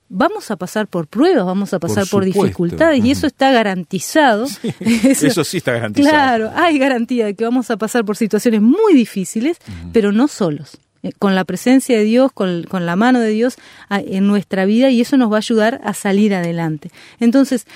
Vamos 0.07 0.49
a 0.49 0.55
pasar 0.55 0.87
por 0.87 1.07
pruebas, 1.07 1.43
vamos 1.45 1.73
a 1.73 1.79
pasar 1.79 2.07
por, 2.07 2.23
dificultades 2.23 3.03
y 3.03 3.11
eso 3.11 3.27
está 3.27 3.51
garantizado. 3.51 4.47
eso, 4.79 5.43
sí 5.43 5.57
está 5.57 5.73
garantizado. 5.73 6.13
Claro, 6.13 6.51
hay 6.55 6.77
garantía 6.77 7.25
de 7.25 7.35
que 7.35 7.43
vamos 7.43 7.69
a 7.69 7.75
pasar 7.75 8.05
por 8.05 8.15
situaciones 8.15 8.61
muy 8.61 8.93
difíciles, 8.93 9.57
pero 9.91 10.13
no 10.13 10.29
solos 10.29 10.77
eh, 11.01 11.11
con 11.19 11.35
la 11.35 11.43
presencia 11.43 11.97
de 11.97 12.05
Dios, 12.05 12.31
con, 12.31 12.63
con, 12.63 12.85
la 12.85 12.95
mano 12.95 13.19
de 13.19 13.31
Dios 13.31 13.57
en 13.89 14.25
nuestra 14.25 14.63
vida 14.63 14.89
y 14.89 15.01
eso 15.01 15.17
nos 15.17 15.29
va 15.29 15.35
a 15.35 15.39
ayudar 15.39 15.81
a 15.83 15.93
salir 15.93 16.33
adelante. 16.33 16.91
Entonces, 17.19 17.67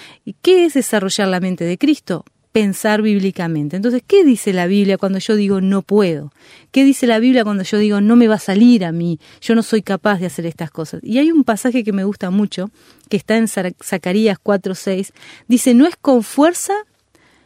¿qué 0.41 0.63
es 0.63 0.75
desarrollar 0.75 1.27
la 1.27 1.41
mente 1.41 1.65
de 1.65 1.77
Cristo? 1.77 2.23
Pensar 2.51 3.01
bíblicamente. 3.01 3.75
Entonces, 3.75 4.01
¿qué 4.05 4.23
dice 4.23 4.53
la 4.53 4.67
Biblia 4.67 4.97
cuando 4.97 5.19
yo 5.19 5.35
digo 5.35 5.61
no 5.61 5.81
puedo? 5.81 6.31
¿Qué 6.71 6.83
dice 6.83 7.07
la 7.07 7.19
Biblia 7.19 7.43
cuando 7.43 7.63
yo 7.63 7.77
digo 7.77 8.01
no 8.01 8.15
me 8.15 8.27
va 8.27 8.35
a 8.35 8.39
salir 8.39 8.85
a 8.85 8.91
mí? 8.91 9.19
Yo 9.41 9.55
no 9.55 9.63
soy 9.63 9.81
capaz 9.81 10.19
de 10.19 10.25
hacer 10.25 10.45
estas 10.45 10.71
cosas. 10.71 11.01
Y 11.03 11.19
hay 11.19 11.31
un 11.31 11.43
pasaje 11.43 11.83
que 11.83 11.93
me 11.93 12.03
gusta 12.03 12.29
mucho, 12.29 12.69
que 13.09 13.17
está 13.17 13.37
en 13.37 13.47
Zacarías 13.47 14.37
4:6, 14.43 15.11
dice, 15.47 15.73
no 15.73 15.85
es 15.85 15.95
con 15.95 16.23
fuerza 16.23 16.73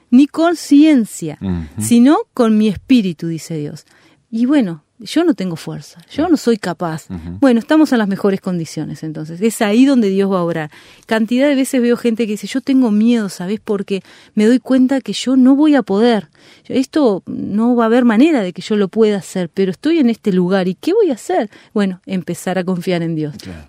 ni 0.10 0.28
con 0.28 0.56
ciencia, 0.56 1.40
sino 1.80 2.20
con 2.34 2.58
mi 2.58 2.68
espíritu, 2.68 3.28
dice 3.28 3.58
Dios. 3.58 3.86
Y 4.30 4.46
bueno, 4.46 4.84
yo 5.04 5.24
no 5.24 5.34
tengo 5.34 5.56
fuerza, 5.56 6.00
yo 6.12 6.30
no 6.30 6.38
soy 6.38 6.58
capaz. 6.58 7.08
Bueno, 7.40 7.60
estamos 7.60 7.92
en 7.92 7.98
las 7.98 8.08
mejores 8.08 8.40
condiciones 8.40 9.04
entonces. 9.04 9.42
Es 9.42 9.62
ahí 9.62 9.86
donde 9.86 10.10
Dios 10.10 10.32
va 10.32 10.40
a 10.40 10.44
obrar. 10.44 10.72
Cantidad 11.08 11.48
de 11.48 11.56
veces 11.56 11.82
veo 11.82 11.98
gente 11.98 12.26
que 12.26 12.34
dice, 12.34 12.48
yo 12.48 12.62
tengo 12.62 12.92
miedo, 12.92 13.28
¿sabes? 13.30 13.60
Porque 13.64 14.02
me 14.36 14.46
doy 14.46 14.60
cuenta 14.60 15.02
que 15.02 15.14
yo 15.14 15.36
no 15.36 15.56
voy 15.56 15.76
a 15.76 15.82
poder. 15.82 16.30
Esto 16.68 17.24
no 17.26 17.76
va 17.76 17.86
a 17.86 17.88
haber 17.88 18.06
manera 18.06 18.42
de 18.44 18.54
que 18.54 18.62
yo 18.62 18.76
lo 18.76 18.88
pueda 18.88 19.18
hacer, 19.18 19.50
pero 19.50 19.72
estoy 19.72 19.98
en 20.00 20.10
este 20.10 20.32
lugar 20.32 20.68
y 20.68 20.76
¿qué 20.76 20.94
voy 20.94 21.10
a 21.10 21.14
hacer? 21.16 21.50
Bueno, 21.74 22.02
empezar 22.06 22.58
a 22.58 22.64
confiar 22.64 23.02
en 23.02 23.16
Dios 23.16 23.36
Claro. 23.38 23.68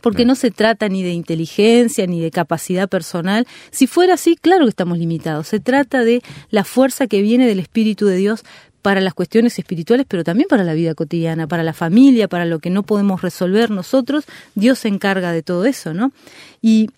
porque 0.00 0.24
no 0.24 0.34
se 0.34 0.50
trata 0.50 0.88
ni 0.88 1.02
de 1.04 1.10
inteligencia 1.12 2.06
ni 2.06 2.20
de 2.20 2.30
capacidad 2.32 2.88
personal. 2.88 3.46
Si 3.70 3.86
fuera 3.86 4.14
así, 4.14 4.34
claro 4.36 4.64
que 4.64 4.70
estamos 4.70 4.98
limitados. 4.98 5.46
Se 5.48 5.60
trata 5.60 6.02
de 6.02 6.22
la 6.50 6.64
fuerza 6.64 7.06
que 7.06 7.22
viene 7.22 7.46
del 7.46 7.60
Espíritu 7.60 8.06
de 8.06 8.16
Dios 8.16 8.42
para 8.82 9.00
las 9.00 9.14
cuestiones 9.14 9.58
espirituales, 9.58 10.06
pero 10.08 10.24
también 10.24 10.48
para 10.48 10.64
la 10.64 10.74
vida 10.74 10.94
cotidiana, 10.94 11.46
para 11.46 11.62
la 11.62 11.72
familia, 11.72 12.28
para 12.28 12.44
lo 12.44 12.58
que 12.58 12.68
no 12.68 12.82
podemos 12.82 13.22
resolver 13.22 13.70
nosotros. 13.70 14.24
Dios 14.54 14.80
se 14.80 14.88
encarga 14.88 15.32
de 15.32 15.42
todo 15.42 15.64
eso, 15.64 15.94
¿no? 15.94 16.12
Y 16.60 16.90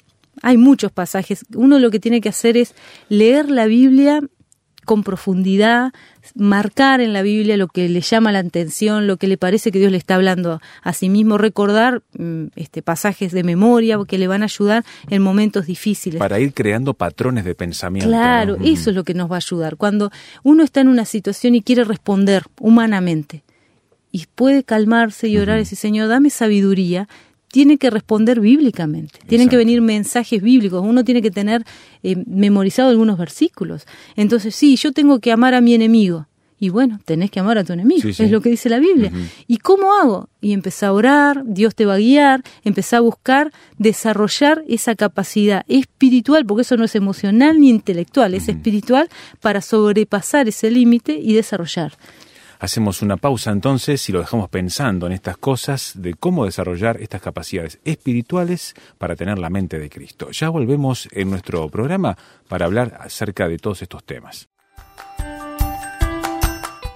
hay 0.42 0.56
muchos 0.56 0.90
pasajes. 0.90 1.44
Uno 1.54 1.78
lo 1.78 1.90
que 1.90 2.00
tiene 2.00 2.20
que 2.20 2.30
hacer 2.30 2.56
es 2.56 2.74
leer 3.08 3.50
la 3.50 3.66
Biblia 3.66 4.22
con 4.84 5.02
profundidad, 5.02 5.92
marcar 6.34 7.00
en 7.00 7.12
la 7.12 7.22
Biblia 7.22 7.56
lo 7.56 7.68
que 7.68 7.88
le 7.88 8.00
llama 8.00 8.32
la 8.32 8.40
atención, 8.40 9.06
lo 9.06 9.16
que 9.16 9.26
le 9.26 9.36
parece 9.36 9.70
que 9.72 9.78
Dios 9.78 9.90
le 9.90 9.98
está 9.98 10.14
hablando 10.14 10.60
a 10.82 10.92
sí 10.92 11.08
mismo, 11.08 11.38
recordar 11.38 12.02
mm, 12.18 12.46
este, 12.56 12.82
pasajes 12.82 13.32
de 13.32 13.42
memoria 13.42 13.98
que 14.06 14.18
le 14.18 14.26
van 14.26 14.42
a 14.42 14.46
ayudar 14.46 14.84
en 15.08 15.22
momentos 15.22 15.66
difíciles. 15.66 16.18
Para 16.18 16.38
ir 16.38 16.52
creando 16.54 16.94
patrones 16.94 17.44
de 17.44 17.54
pensamiento. 17.54 18.08
Claro, 18.08 18.56
¿no? 18.56 18.64
eso 18.64 18.90
es 18.90 18.96
lo 18.96 19.04
que 19.04 19.14
nos 19.14 19.30
va 19.30 19.36
a 19.36 19.38
ayudar. 19.38 19.76
Cuando 19.76 20.10
uno 20.42 20.62
está 20.62 20.80
en 20.80 20.88
una 20.88 21.04
situación 21.04 21.54
y 21.54 21.62
quiere 21.62 21.84
responder 21.84 22.44
humanamente 22.60 23.42
y 24.10 24.26
puede 24.34 24.62
calmarse 24.62 25.28
y 25.28 25.38
orar 25.38 25.56
y 25.56 25.60
decir, 25.60 25.78
Señor, 25.78 26.08
dame 26.08 26.30
sabiduría, 26.30 27.08
tiene 27.54 27.78
que 27.78 27.88
responder 27.88 28.40
bíblicamente. 28.40 29.20
Tienen 29.28 29.48
que 29.48 29.56
venir 29.56 29.80
mensajes 29.80 30.42
bíblicos. 30.42 30.82
Uno 30.84 31.04
tiene 31.04 31.22
que 31.22 31.30
tener 31.30 31.62
eh, 32.02 32.16
memorizado 32.26 32.88
algunos 32.90 33.16
versículos. 33.16 33.86
Entonces, 34.16 34.56
sí, 34.56 34.74
yo 34.74 34.90
tengo 34.90 35.20
que 35.20 35.30
amar 35.30 35.54
a 35.54 35.60
mi 35.60 35.72
enemigo. 35.72 36.26
Y 36.58 36.70
bueno, 36.70 36.98
tenés 37.04 37.30
que 37.30 37.38
amar 37.38 37.56
a 37.58 37.62
tu 37.62 37.72
enemigo, 37.72 38.02
Sí, 38.02 38.12
sí. 38.12 38.24
es 38.24 38.30
lo 38.32 38.40
que 38.40 38.48
dice 38.50 38.68
la 38.68 38.80
Biblia. 38.80 39.12
¿Y 39.46 39.58
cómo 39.58 39.92
hago? 39.94 40.28
Y 40.40 40.52
empezá 40.52 40.88
a 40.88 40.92
orar, 40.92 41.42
Dios 41.46 41.76
te 41.76 41.86
va 41.86 41.94
a 41.94 41.98
guiar, 41.98 42.42
empezá 42.64 42.96
a 42.96 43.00
buscar 43.00 43.52
desarrollar 43.78 44.64
esa 44.66 44.96
capacidad 44.96 45.64
espiritual, 45.68 46.44
porque 46.44 46.62
eso 46.62 46.76
no 46.76 46.84
es 46.84 46.96
emocional 46.96 47.60
ni 47.60 47.68
intelectual, 47.70 48.34
es 48.34 48.48
espiritual 48.48 49.08
para 49.40 49.60
sobrepasar 49.60 50.48
ese 50.48 50.72
límite 50.72 51.20
y 51.22 51.34
desarrollar. 51.34 51.92
Hacemos 52.58 53.02
una 53.02 53.16
pausa 53.16 53.50
entonces 53.50 54.08
y 54.08 54.12
lo 54.12 54.20
dejamos 54.20 54.48
pensando 54.48 55.06
en 55.06 55.12
estas 55.12 55.36
cosas 55.36 55.92
de 55.96 56.14
cómo 56.14 56.44
desarrollar 56.44 57.00
estas 57.00 57.20
capacidades 57.20 57.78
espirituales 57.84 58.74
para 58.98 59.16
tener 59.16 59.38
la 59.38 59.50
mente 59.50 59.78
de 59.78 59.90
Cristo. 59.90 60.30
Ya 60.30 60.48
volvemos 60.48 61.08
en 61.12 61.30
nuestro 61.30 61.68
programa 61.68 62.16
para 62.48 62.66
hablar 62.66 62.98
acerca 63.00 63.48
de 63.48 63.58
todos 63.58 63.82
estos 63.82 64.04
temas. 64.04 64.48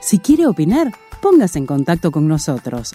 Si 0.00 0.18
quiere 0.20 0.46
opinar, 0.46 0.92
póngase 1.20 1.58
en 1.58 1.66
contacto 1.66 2.10
con 2.10 2.28
nosotros. 2.28 2.94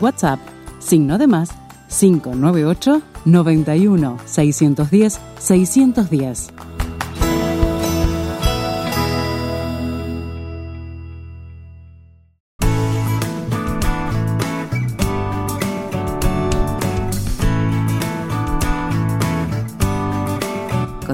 WhatsApp, 0.00 0.40
signo 0.78 1.18
de 1.18 1.26
más, 1.26 1.50
598 1.88 3.02
91 3.24 4.18
610 4.26 5.20
610. 5.38 6.67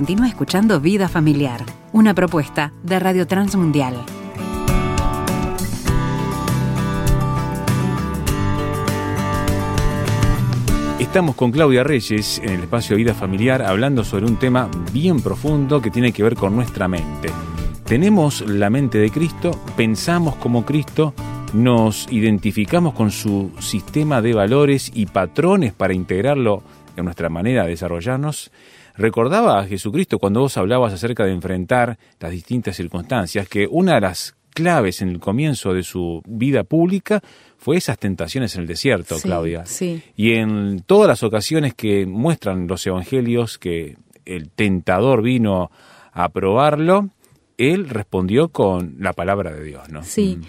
Continúa 0.05 0.29
escuchando 0.29 0.83
Vida 0.83 1.09
Familiar, 1.09 1.65
una 1.93 2.13
propuesta 2.13 2.75
de 2.83 2.99
Radio 2.99 3.27
Transmundial. 3.27 4.05
Estamos 10.99 11.35
con 11.37 11.51
Claudia 11.53 11.85
Reyes 11.85 12.39
en 12.45 12.51
el 12.51 12.61
espacio 12.65 12.97
Vida 12.97 13.15
Familiar 13.15 13.63
hablando 13.63 14.05
sobre 14.05 14.27
un 14.27 14.37
tema 14.37 14.69
bien 14.93 15.23
profundo 15.23 15.81
que 15.81 15.91
tiene 15.91 16.13
que 16.13 16.23
ver 16.23 16.35
con 16.35 16.55
nuestra 16.55 16.87
mente. 16.87 17.31
Tenemos 17.87 18.43
la 18.43 18.69
mente 18.69 18.99
de 18.99 19.09
Cristo, 19.09 19.59
pensamos 19.75 20.37
como 20.37 20.67
Cristo, 20.67 21.15
nos 21.55 22.07
identificamos 22.13 22.93
con 22.93 23.11
su 23.11 23.53
sistema 23.59 24.21
de 24.21 24.35
valores 24.35 24.93
y 24.93 25.07
patrones 25.07 25.73
para 25.73 25.95
integrarlo 25.95 26.63
en 26.95 27.07
nuestra 27.07 27.31
manera 27.31 27.63
de 27.63 27.71
desarrollarnos. 27.71 28.51
Recordaba 28.97 29.59
a 29.59 29.67
Jesucristo 29.67 30.19
cuando 30.19 30.41
vos 30.41 30.57
hablabas 30.57 30.93
acerca 30.93 31.25
de 31.25 31.33
enfrentar 31.33 31.99
las 32.21 32.31
distintas 32.31 32.77
circunstancias, 32.77 33.49
que 33.49 33.67
una 33.69 33.95
de 33.97 34.01
las 34.03 34.37
claves 34.51 35.03
en 35.03 35.09
el 35.09 35.19
comienzo 35.19 35.75
de 35.75 35.83
su 35.83 36.23
vida 36.27 36.63
pública 36.63 37.21
fue 37.59 37.77
esas 37.77 37.99
tentaciones 37.99 38.55
en 38.55 38.63
el 38.63 38.67
desierto, 38.69 39.17
Sí, 39.17 39.23
Claudia. 39.23 39.67
sí. 39.67 40.01
Y 40.17 40.35
en 40.35 40.83
todas 40.87 41.09
las 41.09 41.23
ocasiones 41.25 41.75
que 41.75 42.07
muestran 42.07 42.69
los 42.69 42.87
evangelios 42.87 43.59
que 43.59 43.97
el 44.25 44.51
tentador 44.51 45.23
vino 45.23 45.71
a 46.13 46.29
probarlo, 46.29 47.09
él 47.59 47.89
respondió 47.89 48.49
con 48.49 48.97
la 49.01 49.13
palabra 49.13 49.53
de 49.53 49.65
Dios, 49.65 49.89
¿no? 49.89 50.05
Sí. 50.05 50.39
Mm. 50.41 50.45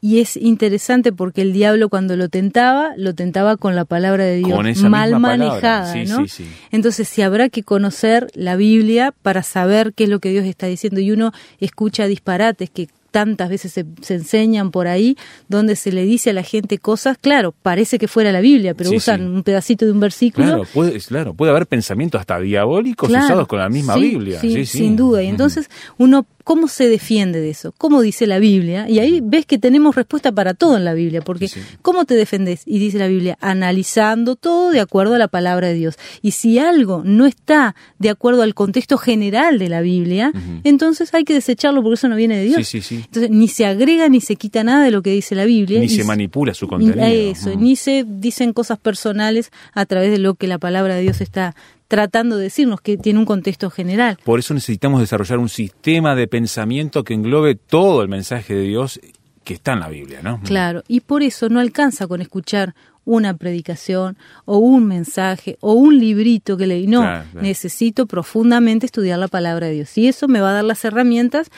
Y 0.00 0.20
es 0.20 0.36
interesante 0.36 1.10
porque 1.12 1.40
el 1.42 1.52
diablo 1.52 1.88
cuando 1.88 2.16
lo 2.16 2.28
tentaba, 2.28 2.90
lo 2.96 3.14
tentaba 3.14 3.56
con 3.56 3.74
la 3.74 3.84
palabra 3.84 4.24
de 4.24 4.36
Dios, 4.36 4.54
Con 4.54 4.66
esa 4.66 4.88
mal 4.88 5.10
misma 5.12 5.18
manejada, 5.36 5.92
Sí, 5.92 6.04
¿no? 6.04 6.18
sí, 6.26 6.28
sí. 6.28 6.44
Entonces, 6.70 7.08
si 7.08 7.22
habrá 7.22 7.48
que 7.48 7.62
conocer 7.62 8.28
la 8.34 8.56
Biblia 8.56 9.14
para 9.22 9.42
saber 9.42 9.94
qué 9.94 10.04
es 10.04 10.10
lo 10.10 10.20
que 10.20 10.30
Dios 10.30 10.44
está 10.44 10.66
diciendo 10.66 11.00
y 11.00 11.10
uno 11.12 11.32
escucha 11.60 12.06
disparates 12.06 12.70
que 12.70 12.88
tantas 13.10 13.48
veces 13.48 13.72
se, 13.72 13.86
se 14.02 14.14
enseñan 14.14 14.70
por 14.70 14.86
ahí, 14.88 15.16
donde 15.48 15.74
se 15.74 15.90
le 15.90 16.04
dice 16.04 16.30
a 16.30 16.32
la 16.34 16.42
gente 16.42 16.76
cosas, 16.76 17.16
claro, 17.18 17.54
parece 17.62 17.98
que 17.98 18.08
fuera 18.08 18.30
la 18.30 18.42
Biblia, 18.42 18.74
pero 18.74 18.90
Sí, 18.90 18.96
usan 18.96 19.20
sí. 19.20 19.26
un 19.26 19.42
pedacito 19.42 19.86
de 19.86 19.92
un 19.92 20.00
versículo 20.00 20.46
Claro, 20.46 20.64
puede, 20.74 21.00
claro, 21.00 21.32
puede 21.32 21.50
haber 21.50 21.66
pensamientos 21.66 22.20
hasta 22.20 22.38
diabólicos 22.38 23.08
Claro, 23.08 23.24
usados 23.24 23.48
con 23.48 23.58
la 23.60 23.70
misma 23.70 23.94
sí, 23.94 24.00
Biblia. 24.00 24.40
Sin 24.66 24.96
duda. 24.96 25.22
Y 25.22 25.28
entonces 25.28 25.70
uno, 25.96 26.26
¿cómo 26.46 26.68
se 26.68 26.86
defiende 26.88 27.40
de 27.40 27.50
eso? 27.50 27.74
¿Cómo 27.76 28.02
dice 28.02 28.24
la 28.28 28.38
Biblia? 28.38 28.88
Y 28.88 29.00
ahí 29.00 29.20
ves 29.20 29.46
que 29.46 29.58
tenemos 29.58 29.96
respuesta 29.96 30.30
para 30.30 30.54
todo 30.54 30.76
en 30.76 30.84
la 30.84 30.94
Biblia, 30.94 31.20
porque 31.20 31.48
Sí. 31.48 31.60
¿cómo 31.82 32.04
te 32.04 32.14
defendes? 32.14 32.62
Y 32.66 32.78
dice 32.78 32.98
la 33.00 33.08
Biblia, 33.08 33.36
analizando 33.40 34.36
todo 34.36 34.70
de 34.70 34.78
acuerdo 34.78 35.14
a 35.14 35.18
la 35.18 35.26
palabra 35.26 35.66
de 35.66 35.74
Dios. 35.74 35.96
Y 36.22 36.30
si 36.30 36.60
algo 36.60 37.02
no 37.04 37.26
está 37.26 37.74
de 37.98 38.10
acuerdo 38.10 38.42
al 38.42 38.54
contexto 38.54 38.96
general 38.96 39.58
de 39.58 39.68
la 39.68 39.80
Biblia, 39.80 40.30
entonces 40.62 41.12
hay 41.14 41.24
que 41.24 41.34
desecharlo 41.34 41.82
porque 41.82 41.94
eso 41.94 42.08
no 42.08 42.14
viene 42.14 42.36
de 42.38 42.44
Dios. 42.44 42.66
Sí, 42.68 42.80
sí, 42.80 42.96
sí. 42.96 43.02
Entonces 43.06 43.30
ni 43.32 43.48
se 43.48 43.66
agrega 43.66 44.08
ni 44.08 44.20
se 44.20 44.36
quita 44.36 44.62
nada 44.62 44.84
de 44.84 44.92
lo 44.92 45.02
que 45.02 45.10
dice 45.10 45.34
la 45.34 45.46
Biblia. 45.46 45.80
Ni 45.80 45.88
se 45.88 46.04
manipula 46.04 46.54
su 46.54 46.66
ni- 46.66 46.70
contenido. 46.70 47.56
Ni 47.58 47.74
se 47.74 48.04
dicen 48.06 48.52
cosas 48.52 48.78
personales 48.78 49.50
a 49.74 49.84
través 49.84 50.12
de 50.12 50.18
lo 50.18 50.34
que 50.34 50.46
la 50.46 50.58
palabra 50.58 50.94
de 50.94 51.02
Dios 51.02 51.20
está 51.20 51.56
tratando 51.88 52.36
de 52.36 52.44
decirnos, 52.44 52.80
que 52.80 52.96
tiene 52.96 53.18
un 53.18 53.26
contexto 53.26 53.70
general. 53.70 54.18
Por 54.24 54.38
eso 54.38 54.54
necesitamos 54.54 55.00
desarrollar 55.00 55.38
un 55.38 55.48
sistema 55.48 56.14
de 56.14 56.26
pensamiento 56.28 57.04
que 57.04 57.14
englobe 57.14 57.54
todo 57.54 58.02
el 58.02 58.08
mensaje 58.08 58.54
de 58.54 58.62
Dios 58.62 59.00
que 59.44 59.54
está 59.54 59.74
en 59.74 59.80
la 59.80 59.88
Biblia, 59.88 60.20
¿no? 60.22 60.40
Claro, 60.42 60.82
y 60.88 61.00
por 61.00 61.22
eso 61.22 61.48
no 61.48 61.60
alcanza 61.60 62.08
con 62.08 62.20
escuchar 62.20 62.74
una 63.04 63.34
predicación 63.36 64.18
o 64.44 64.58
un 64.58 64.86
mensaje 64.86 65.56
o 65.60 65.74
un 65.74 65.98
librito 66.00 66.56
que 66.56 66.66
leí. 66.66 66.88
No, 66.88 67.02
Claro, 67.02 67.24
claro. 67.30 67.46
necesito 67.46 68.06
profundamente 68.06 68.86
estudiar 68.86 69.20
la 69.20 69.28
palabra 69.28 69.68
de 69.68 69.74
Dios. 69.74 69.96
Y 69.96 70.08
eso 70.08 70.26
me 70.26 70.40
va 70.40 70.50
a 70.50 70.54
dar 70.54 70.64
las 70.64 70.84
herramientas, 70.84 71.50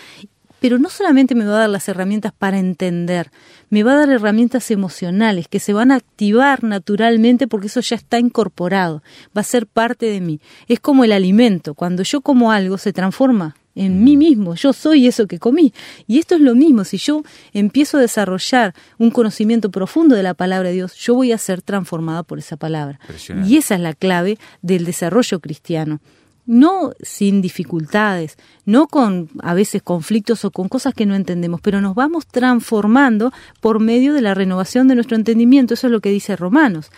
pero 0.61 0.79
no 0.79 0.89
solamente 0.89 1.35
me 1.35 1.45
va 1.45 1.57
a 1.57 1.61
dar 1.61 1.71
las 1.71 1.89
herramientas 1.89 2.33
para 2.37 2.59
entender, 2.59 3.31
me 3.71 3.83
va 3.83 3.93
a 3.93 3.97
dar 3.97 4.11
herramientas 4.11 4.71
emocionales 4.71 5.49
que 5.49 5.61
se 5.61 5.73
van 5.73 5.91
a 5.91 5.97
activar 5.97 6.65
naturalmente 6.65 7.47
porque 7.47 7.69
eso 7.69 7.81
ya 7.81 7.97
está 7.97 8.19
incorporado, 8.19 9.03
va 9.37 9.41
a 9.41 9.45
ser 9.45 9.67
parte 9.67 10.07
de 10.07 10.21
mí. 10.21 10.41
Es 10.67 10.81
como 10.81 11.05
el 11.05 11.13
alimento, 11.13 11.75
cuando 11.75 12.03
yo 12.03 12.21
como 12.21 12.53
algo 12.53 12.79
se 12.79 12.93
transforma 12.93 13.57
en 13.75 14.03
mí 14.03 14.17
mismo, 14.17 14.57
yo 14.57 14.73
soy 14.73 15.07
eso 15.07 15.27
que 15.29 15.39
comí. 15.39 15.73
Y 16.07 16.19
esto 16.19 16.35
es 16.35 16.41
lo 16.41 16.55
mismo, 16.55 16.85
si 16.85 16.99
yo 16.99 17.23
empiezo 17.53 17.99
a 17.99 18.01
desarrollar 18.01 18.75
un 18.99 19.11
conocimiento 19.11 19.71
profundo 19.71 20.17
de 20.17 20.25
la 20.25 20.35
palabra 20.35 20.71
de 20.71 20.75
Dios, 20.75 20.95
yo 20.95 21.15
voy 21.15 21.33
a 21.33 21.39
ser 21.39 21.63
transformada 21.63 22.25
por 22.25 22.39
esa 22.39 22.57
palabra. 22.57 22.99
Y 23.47 23.57
esa 23.57 23.77
es 23.77 23.81
la 23.81 23.95
clave 23.95 24.39
del 24.63 24.85
desarrollo 24.85 25.39
cristiano. 25.39 26.01
No 26.49 26.93
sin 27.03 27.43
dificultades, 27.43 28.39
no 28.65 28.87
con 28.87 29.29
a 29.43 29.53
veces 29.53 29.83
conflictos 29.83 30.47
o 30.47 30.51
con 30.51 30.71
cosas 30.71 30.95
que 30.95 31.05
no 31.05 31.15
entendemos, 31.15 31.61
pero 31.61 31.83
nos 31.83 31.95
vamos 31.95 32.27
transformando 32.27 33.33
por 33.61 33.81
medio 33.81 34.15
de 34.15 34.23
la 34.23 34.33
renovación 34.33 34.89
de 34.89 34.95
nuestro 34.95 35.17
entendimiento. 35.17 35.75
Eso 35.75 35.89
es 35.89 35.93
lo 35.93 36.01
que 36.01 36.09
dice 36.09 36.37
Romanos. 36.37 36.91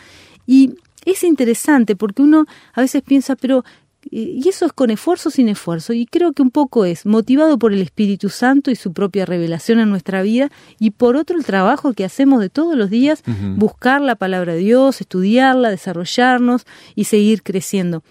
Y 0.47 0.75
es 1.05 1.25
interesante 1.25 1.97
porque 1.97 2.23
uno 2.23 2.47
a 2.75 2.81
veces 2.81 3.03
piensa, 3.03 3.35
pero 3.35 3.65
y 4.09 4.49
eso 4.49 4.67
es 4.67 4.73
con 4.73 4.91
esfuerzo 4.91 5.31
sin 5.31 5.49
esfuerzo. 5.49 5.93
Y 5.93 6.07
creo 6.07 6.33
que 6.33 6.43
un 6.43 6.51
poco 6.51 6.85
es 6.85 7.05
motivado 7.05 7.59
por 7.59 7.73
el 7.73 7.83
Espíritu 7.83 8.29
Santo 8.29 8.71
y 8.71 8.77
su 8.77 8.93
propia 8.93 9.27
revelación 9.27 9.81
en 9.81 9.91
nuestra 9.91 10.23
vida, 10.23 10.51
y 10.79 10.93
por 10.93 11.17
otro 11.17 11.37
el 11.37 11.45
trabajo 11.45 11.93
que 11.93 12.05
hacemos 12.05 12.41
de 12.41 12.51
todos 12.51 12.77
los 12.77 12.89
días, 12.89 13.23
buscar 13.57 14.01
la 14.01 14.15
palabra 14.15 14.55
de 14.55 14.61
Dios, 14.61 15.01
estudiarla, 15.01 15.71
desarrollarnos 15.71 16.67
y 16.95 17.05
seguir 17.05 17.43
creciendo. 17.43 18.03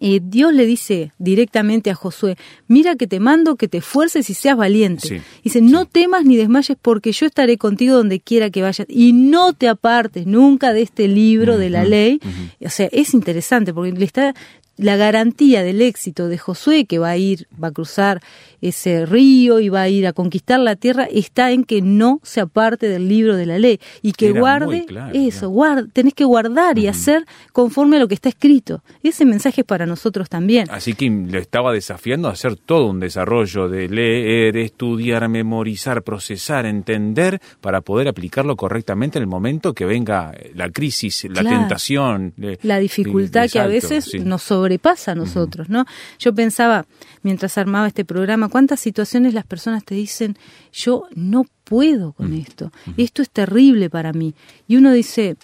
Eh, 0.00 0.20
Dios 0.22 0.52
le 0.52 0.66
dice 0.66 1.12
directamente 1.18 1.90
a 1.90 1.94
Josué, 1.94 2.36
mira 2.66 2.96
que 2.96 3.06
te 3.06 3.20
mando 3.20 3.56
que 3.56 3.68
te 3.68 3.78
esfuerces 3.78 4.28
y 4.28 4.34
seas 4.34 4.56
valiente. 4.56 5.22
dice, 5.42 5.60
no 5.60 5.86
temas 5.86 6.24
ni 6.24 6.36
desmayes 6.36 6.76
porque 6.80 7.12
yo 7.12 7.26
estaré 7.26 7.58
contigo 7.58 7.96
donde 7.96 8.20
quiera 8.20 8.50
que 8.50 8.62
vayas 8.62 8.86
y 8.88 9.12
no 9.12 9.52
te 9.52 9.68
apartes 9.68 10.26
nunca 10.26 10.72
de 10.72 10.82
este 10.82 11.08
libro 11.08 11.58
de 11.58 11.70
la 11.70 11.84
ley. 11.84 12.20
O 12.64 12.70
sea, 12.70 12.88
es 12.92 13.14
interesante 13.14 13.72
porque 13.72 13.92
le 13.92 14.04
está 14.04 14.34
la 14.76 14.96
garantía 14.96 15.62
del 15.62 15.80
éxito 15.80 16.28
de 16.28 16.38
Josué, 16.38 16.84
que 16.86 16.98
va 16.98 17.10
a 17.10 17.16
ir, 17.16 17.46
va 17.62 17.68
a 17.68 17.72
cruzar 17.72 18.20
ese 18.68 19.04
río 19.04 19.60
y 19.60 19.68
va 19.68 19.82
a 19.82 19.88
ir 19.88 20.06
a 20.06 20.12
conquistar 20.12 20.58
la 20.58 20.76
tierra, 20.76 21.04
está 21.04 21.50
en 21.50 21.64
que 21.64 21.82
no 21.82 22.20
se 22.22 22.40
aparte 22.40 22.88
del 22.88 23.08
libro 23.08 23.36
de 23.36 23.46
la 23.46 23.58
ley 23.58 23.78
y 24.00 24.12
que 24.12 24.32
guarde 24.32 24.86
eso, 25.12 25.52
tenés 25.92 26.14
que 26.14 26.24
guardar 26.24 26.78
y 26.78 26.86
hacer 26.86 27.24
conforme 27.52 27.96
a 27.96 28.00
lo 28.00 28.08
que 28.08 28.14
está 28.14 28.28
escrito. 28.28 28.82
Ese 29.02 29.24
mensaje 29.24 29.60
es 29.60 29.66
para 29.66 29.84
nosotros 29.86 30.28
también. 30.28 30.68
Así 30.70 30.94
que 30.94 31.10
le 31.10 31.38
estaba 31.38 31.72
desafiando 31.72 32.28
a 32.28 32.32
hacer 32.32 32.56
todo 32.56 32.86
un 32.86 33.00
desarrollo 33.00 33.68
de 33.68 33.88
leer, 33.88 34.56
estudiar, 34.56 35.28
memorizar, 35.28 36.02
procesar, 36.02 36.64
entender, 36.64 37.40
para 37.60 37.82
poder 37.82 38.08
aplicarlo 38.08 38.56
correctamente 38.56 39.18
en 39.18 39.22
el 39.22 39.28
momento 39.28 39.74
que 39.74 39.84
venga 39.84 40.32
la 40.54 40.70
crisis, 40.70 41.26
la 41.30 41.42
tentación. 41.42 42.32
La 42.62 42.78
dificultad 42.78 43.50
que 43.50 43.60
a 43.60 43.66
veces 43.66 44.14
nos 44.24 44.42
sobrepasa 44.42 45.12
a 45.12 45.14
nosotros, 45.14 45.68
¿no? 45.68 45.84
Yo 46.18 46.34
pensaba, 46.34 46.86
mientras 47.22 47.58
armaba 47.58 47.88
este 47.88 48.04
programa, 48.04 48.48
cuántas 48.54 48.78
situaciones 48.78 49.34
las 49.34 49.44
personas 49.44 49.84
te 49.84 49.96
dicen, 49.96 50.38
yo 50.72 51.08
no 51.16 51.44
puedo 51.64 52.12
con 52.12 52.32
esto, 52.34 52.70
esto 52.96 53.20
es 53.20 53.28
terrible 53.28 53.90
para 53.90 54.12
mí. 54.12 54.32
Y 54.68 54.76
uno 54.76 54.92
dice, 54.92 55.36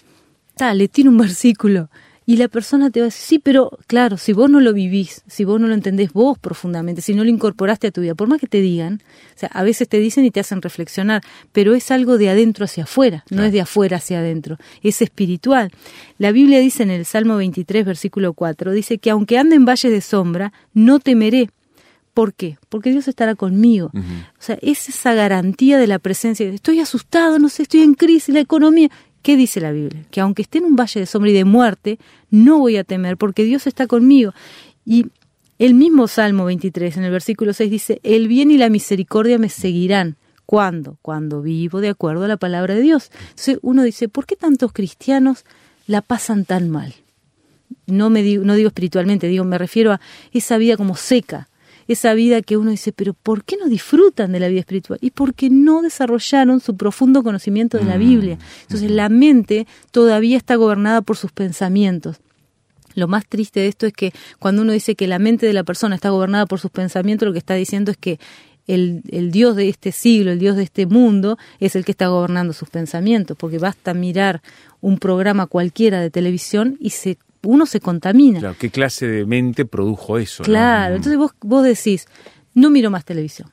le 0.73 0.87
tiene 0.87 1.09
un 1.09 1.17
versículo. 1.17 1.89
Y 2.25 2.37
la 2.37 2.47
persona 2.47 2.89
te 2.89 3.01
va 3.01 3.07
a 3.07 3.07
decir, 3.07 3.25
sí, 3.25 3.39
pero 3.39 3.77
claro, 3.87 4.15
si 4.15 4.31
vos 4.31 4.49
no 4.49 4.61
lo 4.61 4.71
vivís, 4.71 5.23
si 5.27 5.43
vos 5.43 5.59
no 5.59 5.67
lo 5.67 5.73
entendés 5.73 6.13
vos 6.13 6.39
profundamente, 6.39 7.01
si 7.01 7.13
no 7.13 7.25
lo 7.25 7.29
incorporaste 7.29 7.87
a 7.87 7.91
tu 7.91 7.99
vida, 7.99 8.15
por 8.15 8.29
más 8.29 8.39
que 8.39 8.47
te 8.47 8.61
digan, 8.61 9.01
o 9.35 9.37
sea, 9.37 9.49
a 9.49 9.61
veces 9.63 9.89
te 9.89 9.99
dicen 9.99 10.23
y 10.23 10.31
te 10.31 10.39
hacen 10.39 10.61
reflexionar, 10.61 11.21
pero 11.51 11.75
es 11.75 11.91
algo 11.91 12.17
de 12.17 12.29
adentro 12.29 12.63
hacia 12.63 12.85
afuera, 12.85 13.25
no 13.29 13.43
es 13.43 13.51
de 13.51 13.59
afuera 13.59 13.97
hacia 13.97 14.19
adentro, 14.19 14.57
es 14.83 15.01
espiritual. 15.01 15.69
La 16.17 16.31
Biblia 16.31 16.59
dice 16.59 16.83
en 16.83 16.91
el 16.91 17.03
Salmo 17.03 17.35
23, 17.35 17.83
versículo 17.85 18.31
4, 18.31 18.71
dice 18.71 18.99
que 18.99 19.09
aunque 19.09 19.37
ande 19.37 19.57
en 19.57 19.65
valles 19.65 19.91
de 19.91 19.99
sombra, 19.99 20.53
no 20.73 21.01
temeré. 21.01 21.49
¿Por 22.13 22.33
qué? 22.33 22.57
Porque 22.69 22.91
Dios 22.91 23.07
estará 23.07 23.35
conmigo. 23.35 23.91
O 23.93 24.41
sea, 24.41 24.57
es 24.61 24.89
esa 24.89 25.13
garantía 25.13 25.77
de 25.77 25.87
la 25.87 25.99
presencia. 25.99 26.47
Estoy 26.47 26.79
asustado, 26.79 27.39
no 27.39 27.49
sé, 27.49 27.63
estoy 27.63 27.81
en 27.81 27.93
crisis, 27.93 28.33
la 28.33 28.41
economía. 28.41 28.89
¿Qué 29.21 29.37
dice 29.37 29.61
la 29.61 29.71
Biblia? 29.71 30.05
Que 30.09 30.19
aunque 30.19 30.41
esté 30.41 30.57
en 30.57 30.65
un 30.65 30.75
valle 30.75 30.99
de 30.99 31.05
sombra 31.05 31.29
y 31.29 31.33
de 31.33 31.45
muerte, 31.45 31.99
no 32.29 32.59
voy 32.59 32.77
a 32.77 32.83
temer 32.83 33.17
porque 33.17 33.43
Dios 33.43 33.67
está 33.67 33.87
conmigo. 33.87 34.33
Y 34.85 35.05
el 35.59 35.75
mismo 35.75 36.07
Salmo 36.07 36.45
23, 36.45 36.97
en 36.97 37.03
el 37.03 37.11
versículo 37.11 37.53
6, 37.53 37.69
dice, 37.69 37.99
el 38.03 38.27
bien 38.27 38.49
y 38.49 38.57
la 38.57 38.69
misericordia 38.69 39.37
me 39.37 39.49
seguirán. 39.49 40.17
¿Cuándo? 40.47 40.97
Cuando 41.01 41.41
vivo 41.41 41.79
de 41.79 41.89
acuerdo 41.89 42.25
a 42.25 42.27
la 42.27 42.35
palabra 42.35 42.75
de 42.75 42.81
Dios. 42.81 43.11
Entonces 43.21 43.59
uno 43.61 43.83
dice, 43.83 44.09
¿por 44.09 44.25
qué 44.25 44.35
tantos 44.35 44.73
cristianos 44.73 45.45
la 45.87 46.01
pasan 46.01 46.43
tan 46.43 46.69
mal? 46.69 46.93
No, 47.85 48.09
me 48.09 48.21
digo, 48.21 48.43
no 48.43 48.55
digo 48.55 48.67
espiritualmente, 48.67 49.27
digo, 49.27 49.45
me 49.45 49.57
refiero 49.57 49.93
a 49.93 50.01
esa 50.33 50.57
vida 50.57 50.75
como 50.77 50.95
seca, 50.95 51.47
esa 51.87 52.13
vida 52.13 52.41
que 52.41 52.57
uno 52.57 52.71
dice, 52.71 52.91
pero 52.91 53.13
¿por 53.13 53.43
qué 53.43 53.57
no 53.57 53.67
disfrutan 53.67 54.31
de 54.31 54.39
la 54.39 54.47
vida 54.47 54.61
espiritual? 54.61 54.99
Y 55.01 55.11
porque 55.11 55.49
no 55.49 55.81
desarrollaron 55.81 56.59
su 56.59 56.75
profundo 56.77 57.23
conocimiento 57.23 57.77
de 57.77 57.85
la 57.85 57.97
mm, 57.97 57.99
Biblia. 57.99 58.37
Entonces 58.63 58.91
la 58.91 59.09
mente 59.09 59.67
todavía 59.91 60.37
está 60.37 60.55
gobernada 60.55 61.01
por 61.01 61.17
sus 61.17 61.31
pensamientos. 61.31 62.17
Lo 62.95 63.07
más 63.07 63.25
triste 63.25 63.61
de 63.61 63.67
esto 63.67 63.85
es 63.85 63.93
que 63.93 64.13
cuando 64.39 64.61
uno 64.61 64.73
dice 64.73 64.95
que 64.95 65.07
la 65.07 65.19
mente 65.19 65.45
de 65.45 65.53
la 65.53 65.63
persona 65.63 65.95
está 65.95 66.09
gobernada 66.09 66.45
por 66.45 66.59
sus 66.59 66.71
pensamientos, 66.71 67.25
lo 67.25 67.33
que 67.33 67.39
está 67.39 67.55
diciendo 67.55 67.91
es 67.91 67.97
que 67.97 68.19
el, 68.67 69.01
el, 69.09 69.31
Dios 69.31 69.55
de 69.55 69.69
este 69.69 69.91
siglo, 69.91 70.31
el 70.31 70.39
Dios 70.39 70.55
de 70.55 70.63
este 70.63 70.85
mundo, 70.85 71.37
es 71.59 71.75
el 71.75 71.83
que 71.83 71.91
está 71.91 72.07
gobernando 72.07 72.53
sus 72.53 72.69
pensamientos, 72.69 73.37
porque 73.37 73.57
basta 73.57 73.93
mirar 73.93 74.41
un 74.81 74.97
programa 74.97 75.47
cualquiera 75.47 75.99
de 75.99 76.09
televisión 76.09 76.77
y 76.79 76.91
se 76.91 77.17
uno 77.43 77.65
se 77.65 77.79
contamina. 77.79 78.39
Claro, 78.39 78.55
¿qué 78.59 78.69
clase 78.69 79.07
de 79.07 79.25
mente 79.25 79.65
produjo 79.65 80.17
eso? 80.17 80.43
Claro, 80.43 80.95
entonces 80.95 81.17
vos, 81.17 81.31
vos 81.41 81.63
decís, 81.63 82.07
no 82.53 82.69
miro 82.69 82.89
más 82.89 83.05
televisión, 83.05 83.51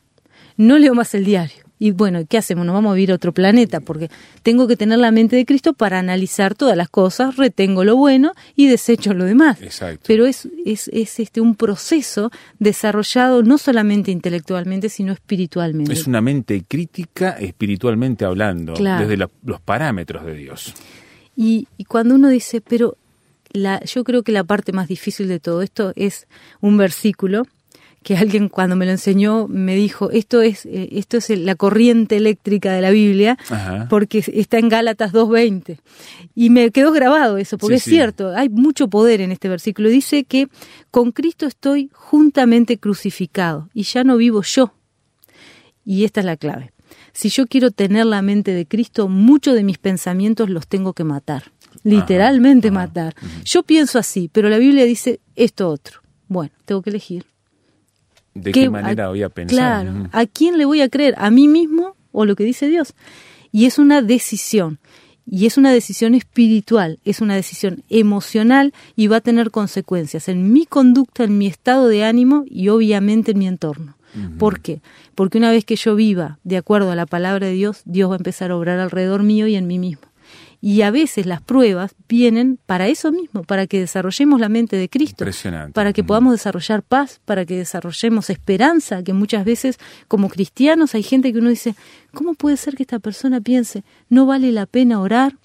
no 0.56 0.78
leo 0.78 0.94
más 0.94 1.14
el 1.14 1.24
diario. 1.24 1.68
Y 1.80 1.92
bueno, 1.92 2.20
¿qué 2.28 2.38
hacemos? 2.38 2.66
Nos 2.66 2.74
vamos 2.74 2.90
a 2.90 2.94
vivir 2.94 3.12
a 3.12 3.14
otro 3.14 3.32
planeta, 3.32 3.78
porque 3.80 4.10
tengo 4.42 4.66
que 4.66 4.76
tener 4.76 4.98
la 4.98 5.12
mente 5.12 5.36
de 5.36 5.46
Cristo 5.46 5.74
para 5.74 6.00
analizar 6.00 6.56
todas 6.56 6.76
las 6.76 6.88
cosas, 6.88 7.36
retengo 7.36 7.84
lo 7.84 7.96
bueno 7.96 8.32
y 8.56 8.66
desecho 8.66 9.14
lo 9.14 9.24
demás. 9.24 9.62
Exacto. 9.62 10.02
Pero 10.06 10.26
es, 10.26 10.48
es, 10.64 10.88
es 10.92 11.20
este 11.20 11.40
un 11.40 11.54
proceso 11.54 12.32
desarrollado 12.58 13.44
no 13.44 13.58
solamente 13.58 14.10
intelectualmente, 14.10 14.88
sino 14.88 15.12
espiritualmente. 15.12 15.92
Es 15.92 16.08
una 16.08 16.20
mente 16.20 16.64
crítica 16.66 17.30
espiritualmente 17.38 18.24
hablando, 18.24 18.74
desde 18.74 19.16
los 19.16 19.60
parámetros 19.60 20.26
de 20.26 20.34
Dios. 20.34 20.74
Y, 21.36 21.68
y 21.76 21.84
cuando 21.84 22.16
uno 22.16 22.28
dice, 22.28 22.60
pero 22.60 22.96
la, 23.50 23.82
yo 23.84 24.04
creo 24.04 24.22
que 24.22 24.32
la 24.32 24.44
parte 24.44 24.72
más 24.72 24.88
difícil 24.88 25.28
de 25.28 25.40
todo 25.40 25.62
esto 25.62 25.92
es 25.96 26.26
un 26.60 26.76
versículo 26.76 27.46
que 28.02 28.16
alguien 28.16 28.48
cuando 28.48 28.76
me 28.76 28.86
lo 28.86 28.92
enseñó 28.92 29.48
me 29.48 29.74
dijo 29.74 30.10
esto 30.10 30.40
es 30.40 30.64
eh, 30.66 30.88
esto 30.92 31.16
es 31.16 31.30
la 31.30 31.56
corriente 31.56 32.16
eléctrica 32.16 32.72
de 32.72 32.80
la 32.80 32.90
Biblia 32.90 33.36
porque 33.90 34.24
está 34.32 34.58
en 34.58 34.68
Gálatas 34.68 35.12
2:20 35.12 35.78
y 36.34 36.50
me 36.50 36.70
quedó 36.70 36.92
grabado 36.92 37.38
eso 37.38 37.58
porque 37.58 37.76
es 37.76 37.82
cierto 37.82 38.34
hay 38.34 38.48
mucho 38.48 38.88
poder 38.88 39.20
en 39.20 39.32
este 39.32 39.48
versículo. 39.48 39.88
Dice 39.88 40.24
que 40.24 40.48
con 40.90 41.12
Cristo 41.12 41.46
estoy 41.46 41.90
juntamente 41.92 42.78
crucificado 42.78 43.68
y 43.74 43.82
ya 43.82 44.04
no 44.04 44.16
vivo 44.16 44.42
yo. 44.42 44.72
Y 45.84 46.04
esta 46.04 46.20
es 46.20 46.26
la 46.26 46.36
clave. 46.36 46.72
Si 47.12 47.30
yo 47.30 47.46
quiero 47.46 47.70
tener 47.70 48.06
la 48.06 48.22
mente 48.22 48.52
de 48.52 48.66
Cristo 48.66 49.08
muchos 49.08 49.54
de 49.54 49.64
mis 49.64 49.78
pensamientos 49.78 50.48
los 50.48 50.68
tengo 50.68 50.92
que 50.92 51.04
matar 51.04 51.52
literalmente 51.88 52.70
matar. 52.70 53.14
Yo 53.44 53.62
pienso 53.62 53.98
así, 53.98 54.28
pero 54.32 54.48
la 54.48 54.58
Biblia 54.58 54.84
dice 54.84 55.20
esto 55.36 55.68
otro. 55.68 56.00
Bueno, 56.28 56.52
tengo 56.64 56.82
que 56.82 56.90
elegir. 56.90 57.24
¿De 58.34 58.52
qué, 58.52 58.70
manera 58.70 59.08
voy 59.08 59.22
a 59.22 59.28
pensar? 59.28 59.56
Claro, 59.56 60.08
¿a 60.12 60.26
quién 60.26 60.58
le 60.58 60.64
voy 60.64 60.80
a 60.80 60.88
creer? 60.88 61.14
¿A 61.18 61.30
mí 61.30 61.48
mismo 61.48 61.96
o 62.12 62.24
lo 62.24 62.36
que 62.36 62.44
dice 62.44 62.68
Dios? 62.68 62.94
Y 63.50 63.64
es 63.64 63.78
una 63.78 64.02
decisión. 64.02 64.78
Y 65.30 65.44
es 65.44 65.58
una 65.58 65.72
decisión 65.72 66.14
espiritual, 66.14 67.00
es 67.04 67.20
una 67.20 67.34
decisión 67.34 67.84
emocional 67.90 68.72
y 68.96 69.08
va 69.08 69.16
a 69.16 69.20
tener 69.20 69.50
consecuencias 69.50 70.26
en 70.28 70.52
mi 70.52 70.64
conducta, 70.64 71.24
en 71.24 71.36
mi 71.36 71.46
estado 71.46 71.86
de 71.88 72.02
ánimo 72.02 72.44
y 72.48 72.68
obviamente 72.70 73.32
en 73.32 73.38
mi 73.38 73.46
entorno. 73.46 73.98
¿Por 74.38 74.60
qué? 74.60 74.80
Porque 75.14 75.36
una 75.36 75.50
vez 75.50 75.66
que 75.66 75.76
yo 75.76 75.94
viva 75.94 76.38
de 76.44 76.56
acuerdo 76.56 76.90
a 76.90 76.96
la 76.96 77.04
palabra 77.04 77.46
de 77.46 77.52
Dios, 77.52 77.82
Dios 77.84 78.10
va 78.10 78.14
a 78.14 78.16
empezar 78.16 78.50
a 78.50 78.56
obrar 78.56 78.78
alrededor 78.78 79.22
mío 79.22 79.46
y 79.46 79.54
en 79.54 79.66
mí 79.66 79.78
mismo. 79.78 80.07
Y 80.60 80.82
a 80.82 80.90
veces 80.90 81.26
las 81.26 81.40
pruebas 81.40 81.94
vienen 82.08 82.58
para 82.66 82.88
eso 82.88 83.12
mismo, 83.12 83.44
para 83.44 83.68
que 83.68 83.78
desarrollemos 83.78 84.40
la 84.40 84.48
mente 84.48 84.76
de 84.76 84.88
Cristo, 84.88 85.24
para 85.72 85.92
que 85.92 86.02
podamos 86.02 86.32
desarrollar 86.32 86.82
paz, 86.82 87.20
para 87.24 87.44
que 87.44 87.56
desarrollemos 87.56 88.28
esperanza, 88.28 89.04
que 89.04 89.12
muchas 89.12 89.44
veces 89.44 89.78
como 90.08 90.28
cristianos 90.28 90.96
hay 90.96 91.04
gente 91.04 91.32
que 91.32 91.38
uno 91.38 91.50
dice, 91.50 91.76
¿cómo 92.12 92.34
puede 92.34 92.56
ser 92.56 92.74
que 92.74 92.82
esta 92.82 92.98
persona 92.98 93.40
piense, 93.40 93.84
no 94.08 94.26
vale 94.26 94.50
la 94.50 94.66
pena 94.66 95.00
orar, 95.00 95.36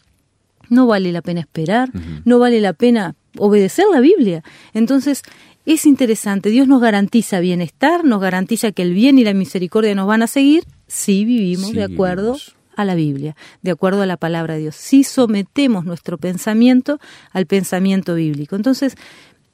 no 0.70 0.88
vale 0.88 1.12
la 1.12 1.22
pena 1.22 1.42
esperar, 1.42 1.92
no 2.26 2.40
vale 2.40 2.60
la 2.60 2.74
pena 2.74 3.16
obedecer 3.38 3.86
la 3.92 4.00
Biblia? 4.00 4.44
Entonces, 4.74 5.22
es 5.66 5.86
interesante, 5.86 6.50
Dios 6.50 6.68
nos 6.68 6.82
garantiza 6.82 7.40
bienestar, 7.40 8.04
nos 8.04 8.20
garantiza 8.20 8.72
que 8.72 8.82
el 8.82 8.94
bien 8.94 9.20
y 9.20 9.24
la 9.24 9.34
misericordia 9.34 9.94
nos 9.94 10.08
van 10.08 10.24
a 10.24 10.28
seguir. 10.28 10.64
Si 10.88 11.24
vivimos 11.24 11.72
de 11.72 11.84
acuerdo 11.84 12.36
a 12.76 12.86
la 12.86 12.96
Biblia, 12.96 13.36
de 13.62 13.72
acuerdo 13.72 14.02
a 14.02 14.06
la 14.06 14.18
palabra 14.18 14.56
de 14.56 14.62
Dios, 14.62 14.76
si 14.76 15.04
sometemos 15.04 15.86
nuestro 15.86 16.18
pensamiento 16.18 17.00
al 17.32 17.46
pensamiento 17.46 18.16
bíblico. 18.16 18.56
Entonces, 18.56 18.96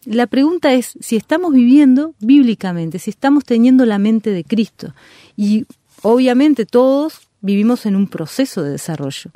la 0.06 0.28
pregunta 0.28 0.74
es 0.74 0.94
si 1.00 1.16
estamos 1.16 1.54
viviendo 1.54 2.14
bíblicamente, 2.20 3.00
si 3.00 3.10
estamos 3.10 3.44
teniendo 3.44 3.86
la 3.86 4.00
mente 4.00 4.32
de 4.32 4.44
Cristo. 4.44 4.94
Y 5.36 5.66
obviamente 6.02 6.66
todos 6.66 7.28
vivimos 7.42 7.86
en 7.86 7.96
un 7.96 8.08
proceso 8.08 8.64
de 8.64 8.72
desarrollo 8.72 9.32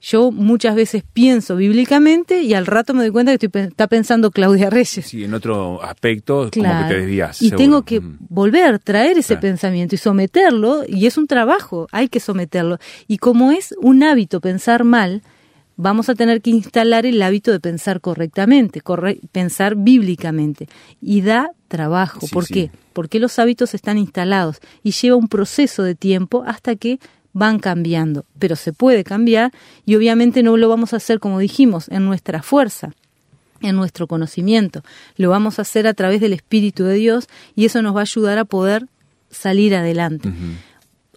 yo 0.00 0.30
muchas 0.32 0.74
veces 0.74 1.04
pienso 1.12 1.56
bíblicamente 1.56 2.42
y 2.42 2.54
al 2.54 2.66
rato 2.66 2.94
me 2.94 3.02
doy 3.02 3.10
cuenta 3.10 3.36
que 3.36 3.46
estoy, 3.46 3.62
está 3.62 3.86
pensando 3.86 4.30
Claudia 4.30 4.70
Reyes. 4.70 5.06
Sí, 5.06 5.24
en 5.24 5.34
otro 5.34 5.82
aspecto 5.82 6.50
como 6.52 6.78
que 6.82 6.84
te 6.88 7.00
desvías. 7.00 7.42
Y 7.42 7.50
tengo 7.50 7.82
que 7.82 8.00
volver, 8.28 8.78
traer 8.78 9.18
ese 9.18 9.36
pensamiento 9.36 9.94
y 9.94 9.98
someterlo, 9.98 10.84
y 10.86 11.06
es 11.06 11.18
un 11.18 11.26
trabajo, 11.26 11.86
hay 11.92 12.08
que 12.08 12.20
someterlo. 12.20 12.78
Y 13.06 13.18
como 13.18 13.52
es 13.52 13.74
un 13.80 14.02
hábito 14.02 14.40
pensar 14.40 14.84
mal, 14.84 15.22
vamos 15.76 16.08
a 16.08 16.14
tener 16.14 16.40
que 16.40 16.50
instalar 16.50 17.06
el 17.06 17.20
hábito 17.22 17.52
de 17.52 17.60
pensar 17.60 18.00
correctamente, 18.00 18.82
pensar 19.32 19.76
bíblicamente. 19.76 20.68
Y 21.00 21.22
da 21.22 21.50
trabajo. 21.68 22.26
¿Por 22.32 22.46
qué? 22.46 22.70
Porque 22.92 23.18
los 23.18 23.38
hábitos 23.38 23.74
están 23.74 23.96
instalados 23.98 24.60
y 24.82 24.92
lleva 24.92 25.16
un 25.16 25.28
proceso 25.28 25.82
de 25.82 25.94
tiempo 25.94 26.42
hasta 26.46 26.76
que 26.76 27.00
van 27.32 27.58
cambiando. 27.58 28.24
Pero 28.38 28.56
se 28.56 28.72
puede 28.72 29.04
cambiar 29.04 29.52
y 29.86 29.96
obviamente 29.96 30.42
no 30.42 30.56
lo 30.56 30.68
vamos 30.68 30.92
a 30.92 30.96
hacer, 30.96 31.20
como 31.20 31.38
dijimos, 31.38 31.88
en 31.88 32.04
nuestra 32.04 32.42
fuerza 32.42 32.92
en 33.62 33.76
nuestro 33.76 34.06
conocimiento. 34.06 34.82
Lo 35.18 35.28
vamos 35.28 35.58
a 35.58 35.62
hacer 35.62 35.86
a 35.86 35.92
través 35.92 36.22
del 36.22 36.32
Espíritu 36.32 36.84
de 36.84 36.94
Dios 36.94 37.28
y 37.54 37.66
eso 37.66 37.82
nos 37.82 37.94
va 37.94 38.00
a 38.00 38.02
ayudar 38.04 38.38
a 38.38 38.46
poder 38.46 38.86
salir 39.30 39.74
adelante 39.74 40.32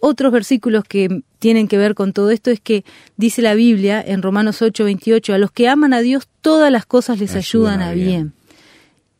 otros 0.04 0.32
versículos 0.32 0.84
que 0.84 1.22
tienen 1.38 1.66
que 1.66 1.78
ver 1.78 1.94
con 1.94 2.12
todo 2.12 2.30
esto 2.30 2.50
es 2.50 2.60
que 2.60 2.84
dice 3.16 3.40
la 3.40 3.54
Biblia 3.54 4.04
en 4.06 4.20
Romanos 4.20 4.60
8, 4.60 4.84
28, 4.84 5.32
a 5.32 5.38
los 5.38 5.50
que 5.50 5.66
aman 5.66 5.94
a 5.94 6.00
Dios 6.00 6.28
todas 6.42 6.70
las 6.70 6.84
cosas 6.84 7.18
les 7.18 7.34
ayudan, 7.34 7.80
a 7.80 7.92
bien. 7.92 8.34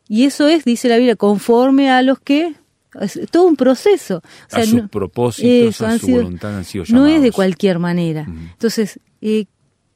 Y 0.07 0.25
eso 0.25 0.47
es, 0.47 0.63
dice 0.63 0.87
la 0.87 0.97
Biblia, 0.97 1.15
conforme 1.15 1.89
a 1.89 2.03
los 2.03 2.19
que 2.19 2.53
es 3.01 3.19
todo 3.31 3.43
un 3.43 3.55
proceso. 3.55 4.21
a 4.51 4.63
sus 4.63 4.89
propósitos, 4.89 5.81
a 5.81 5.97
su 5.97 6.07
voluntad 6.07 6.57
han 6.57 6.63
sido 6.63 6.85
llamados. 6.85 7.09
No 7.09 7.15
es 7.15 7.21
de 7.21 7.31
cualquier 7.31 7.79
manera. 7.79 8.25
Entonces, 8.27 8.99
eh, 9.21 9.45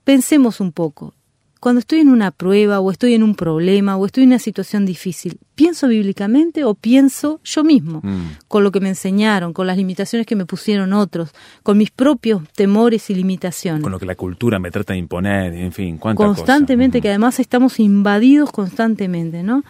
pensemos 0.04 0.60
un 0.60 0.72
poco 0.72 1.14
cuando 1.60 1.80
estoy 1.80 2.00
en 2.00 2.10
una 2.10 2.32
prueba 2.32 2.80
o 2.80 2.90
estoy 2.90 3.14
en 3.14 3.24
un 3.24 3.36
problema 3.36 3.98
o 3.98 4.06
estoy 4.06 4.24
en 4.24 4.30
una 4.30 4.40
situación 4.40 4.86
difícil, 4.86 5.38
¿pienso 5.56 5.88
bíblicamente 5.90 6.64
o 6.64 6.74
pienso 6.74 7.42
yo 7.44 7.64
mismo? 7.64 8.00
Mm. 8.02 8.22
Con 8.48 8.64
lo 8.64 8.72
que 8.72 8.80
me 8.80 8.90
enseñaron, 8.90 9.52
con 9.52 9.68
las 9.68 9.78
limitaciones 9.78 10.26
que 10.26 10.36
me 10.36 10.46
pusieron 10.46 10.94
otros, 10.94 11.32
con 11.64 11.78
mis 11.78 11.92
propios 11.92 12.44
temores 12.56 13.10
y 13.10 13.16
limitaciones. 13.16 13.84
Con 13.84 13.92
lo 13.92 14.00
que 14.00 14.06
la 14.06 14.16
cultura 14.16 14.58
me 14.58 14.72
trata 14.72 14.94
de 14.94 15.00
imponer, 15.00 15.54
en 15.54 15.74
fin, 15.74 15.98
Constantemente, 15.98 17.02
que 17.02 17.10
además 17.10 17.40
estamos 17.40 17.80
invadidos 17.80 18.52
constantemente, 18.52 19.44
¿no? 19.44 19.64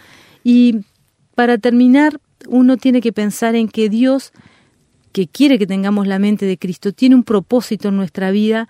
Y 0.44 0.82
para 1.34 1.58
terminar, 1.58 2.20
uno 2.48 2.78
tiene 2.78 3.02
que 3.02 3.14
pensar 3.14 3.56
en 3.56 3.68
que 3.68 3.90
Dios, 3.90 4.32
que 5.12 5.28
quiere 5.28 5.60
que 5.60 5.68
tengamos 5.68 6.08
la 6.08 6.20
mente 6.20 6.46
de 6.46 6.58
Cristo, 6.58 6.94
tiene 6.94 7.16
un 7.16 7.24
propósito 7.24 7.90
en 7.90 7.98
nuestra 7.98 8.32
vida 8.32 8.68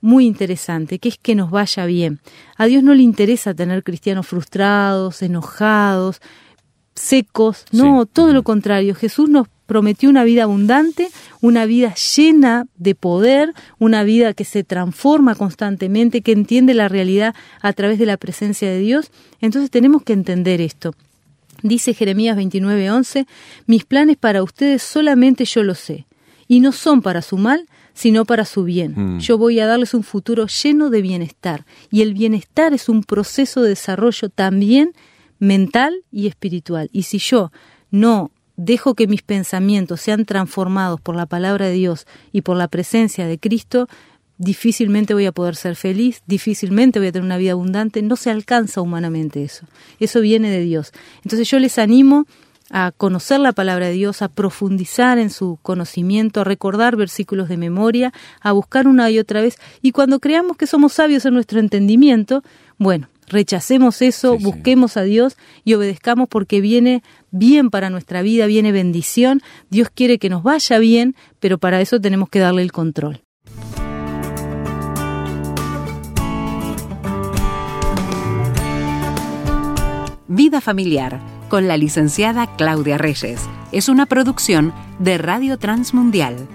muy 0.00 0.26
interesante, 0.26 0.98
que 0.98 1.08
es 1.08 1.18
que 1.18 1.34
nos 1.34 1.50
vaya 1.50 1.86
bien. 1.86 2.20
A 2.56 2.66
Dios 2.66 2.82
no 2.82 2.94
le 2.94 3.02
interesa 3.02 3.54
tener 3.54 3.82
cristianos 3.82 4.26
frustrados, 4.26 5.22
enojados, 5.22 6.20
secos, 6.94 7.64
no, 7.72 8.06
todo 8.06 8.32
lo 8.32 8.42
contrario. 8.42 8.94
Jesús 8.94 9.28
nos 9.28 9.48
prometió 9.66 10.08
una 10.08 10.24
vida 10.24 10.44
abundante, 10.44 11.08
una 11.40 11.66
vida 11.66 11.94
llena 11.94 12.66
de 12.76 12.94
poder, 12.94 13.52
una 13.78 14.02
vida 14.02 14.34
que 14.34 14.44
se 14.44 14.64
transforma 14.64 15.34
constantemente, 15.34 16.22
que 16.22 16.32
entiende 16.32 16.74
la 16.74 16.88
realidad 16.88 17.34
a 17.60 17.72
través 17.72 17.98
de 17.98 18.06
la 18.06 18.16
presencia 18.16 18.68
de 18.68 18.78
Dios. 18.78 19.10
Entonces 19.40 19.70
tenemos 19.70 20.02
que 20.02 20.14
entender 20.14 20.60
esto. 20.60 20.94
Dice 21.62 21.94
Jeremías 21.94 22.36
29:11, 22.36 23.26
mis 23.66 23.84
planes 23.84 24.16
para 24.16 24.42
ustedes 24.42 24.82
solamente 24.82 25.44
yo 25.44 25.62
los 25.62 25.78
sé, 25.78 26.06
y 26.46 26.60
no 26.60 26.72
son 26.72 27.02
para 27.02 27.22
su 27.22 27.36
mal, 27.36 27.66
sino 27.94 28.24
para 28.24 28.44
su 28.44 28.62
bien. 28.62 28.94
Mm. 28.96 29.18
Yo 29.18 29.38
voy 29.38 29.58
a 29.58 29.66
darles 29.66 29.92
un 29.92 30.04
futuro 30.04 30.46
lleno 30.46 30.88
de 30.88 31.02
bienestar. 31.02 31.66
Y 31.90 32.02
el 32.02 32.14
bienestar 32.14 32.72
es 32.72 32.88
un 32.88 33.02
proceso 33.02 33.60
de 33.60 33.70
desarrollo 33.70 34.28
también 34.28 34.92
mental 35.40 36.04
y 36.12 36.28
espiritual. 36.28 36.88
Y 36.92 37.02
si 37.02 37.18
yo 37.18 37.50
no 37.90 38.30
dejo 38.56 38.94
que 38.94 39.08
mis 39.08 39.22
pensamientos 39.22 40.00
sean 40.00 40.24
transformados 40.26 41.00
por 41.00 41.16
la 41.16 41.26
palabra 41.26 41.66
de 41.66 41.72
Dios 41.72 42.06
y 42.32 42.42
por 42.42 42.56
la 42.56 42.68
presencia 42.68 43.26
de 43.26 43.38
Cristo, 43.38 43.88
difícilmente 44.38 45.14
voy 45.14 45.26
a 45.26 45.32
poder 45.32 45.56
ser 45.56 45.76
feliz, 45.76 46.22
difícilmente 46.26 46.98
voy 46.98 47.08
a 47.08 47.12
tener 47.12 47.26
una 47.26 47.36
vida 47.36 47.52
abundante, 47.52 48.02
no 48.02 48.16
se 48.16 48.30
alcanza 48.30 48.80
humanamente 48.80 49.42
eso. 49.42 49.66
Eso 50.00 50.20
viene 50.20 50.50
de 50.50 50.60
Dios. 50.60 50.92
Entonces 51.24 51.50
yo 51.50 51.58
les 51.58 51.78
animo 51.78 52.26
a 52.70 52.92
conocer 52.96 53.40
la 53.40 53.52
palabra 53.52 53.86
de 53.86 53.94
Dios, 53.94 54.22
a 54.22 54.28
profundizar 54.28 55.18
en 55.18 55.30
su 55.30 55.58
conocimiento, 55.62 56.40
a 56.40 56.44
recordar 56.44 56.96
versículos 56.96 57.48
de 57.48 57.56
memoria, 57.56 58.12
a 58.40 58.52
buscar 58.52 58.86
una 58.86 59.10
y 59.10 59.18
otra 59.18 59.40
vez. 59.40 59.58
Y 59.82 59.92
cuando 59.92 60.20
creamos 60.20 60.56
que 60.56 60.66
somos 60.66 60.92
sabios 60.92 61.24
en 61.24 61.34
nuestro 61.34 61.60
entendimiento, 61.60 62.42
bueno, 62.76 63.08
rechacemos 63.26 64.02
eso, 64.02 64.38
busquemos 64.38 64.96
a 64.96 65.02
Dios 65.02 65.36
y 65.64 65.74
obedezcamos 65.74 66.28
porque 66.28 66.60
viene 66.60 67.02
bien 67.30 67.70
para 67.70 67.90
nuestra 67.90 68.22
vida, 68.22 68.46
viene 68.46 68.70
bendición. 68.70 69.42
Dios 69.70 69.88
quiere 69.92 70.18
que 70.18 70.28
nos 70.28 70.42
vaya 70.42 70.78
bien, 70.78 71.16
pero 71.40 71.58
para 71.58 71.80
eso 71.80 72.00
tenemos 72.00 72.28
que 72.28 72.38
darle 72.38 72.62
el 72.62 72.72
control. 72.72 73.22
Vida 80.30 80.60
familiar 80.60 81.22
con 81.48 81.68
la 81.68 81.78
licenciada 81.78 82.54
Claudia 82.56 82.98
Reyes. 82.98 83.48
Es 83.72 83.88
una 83.88 84.04
producción 84.04 84.74
de 84.98 85.16
Radio 85.16 85.58
Transmundial 85.58 86.46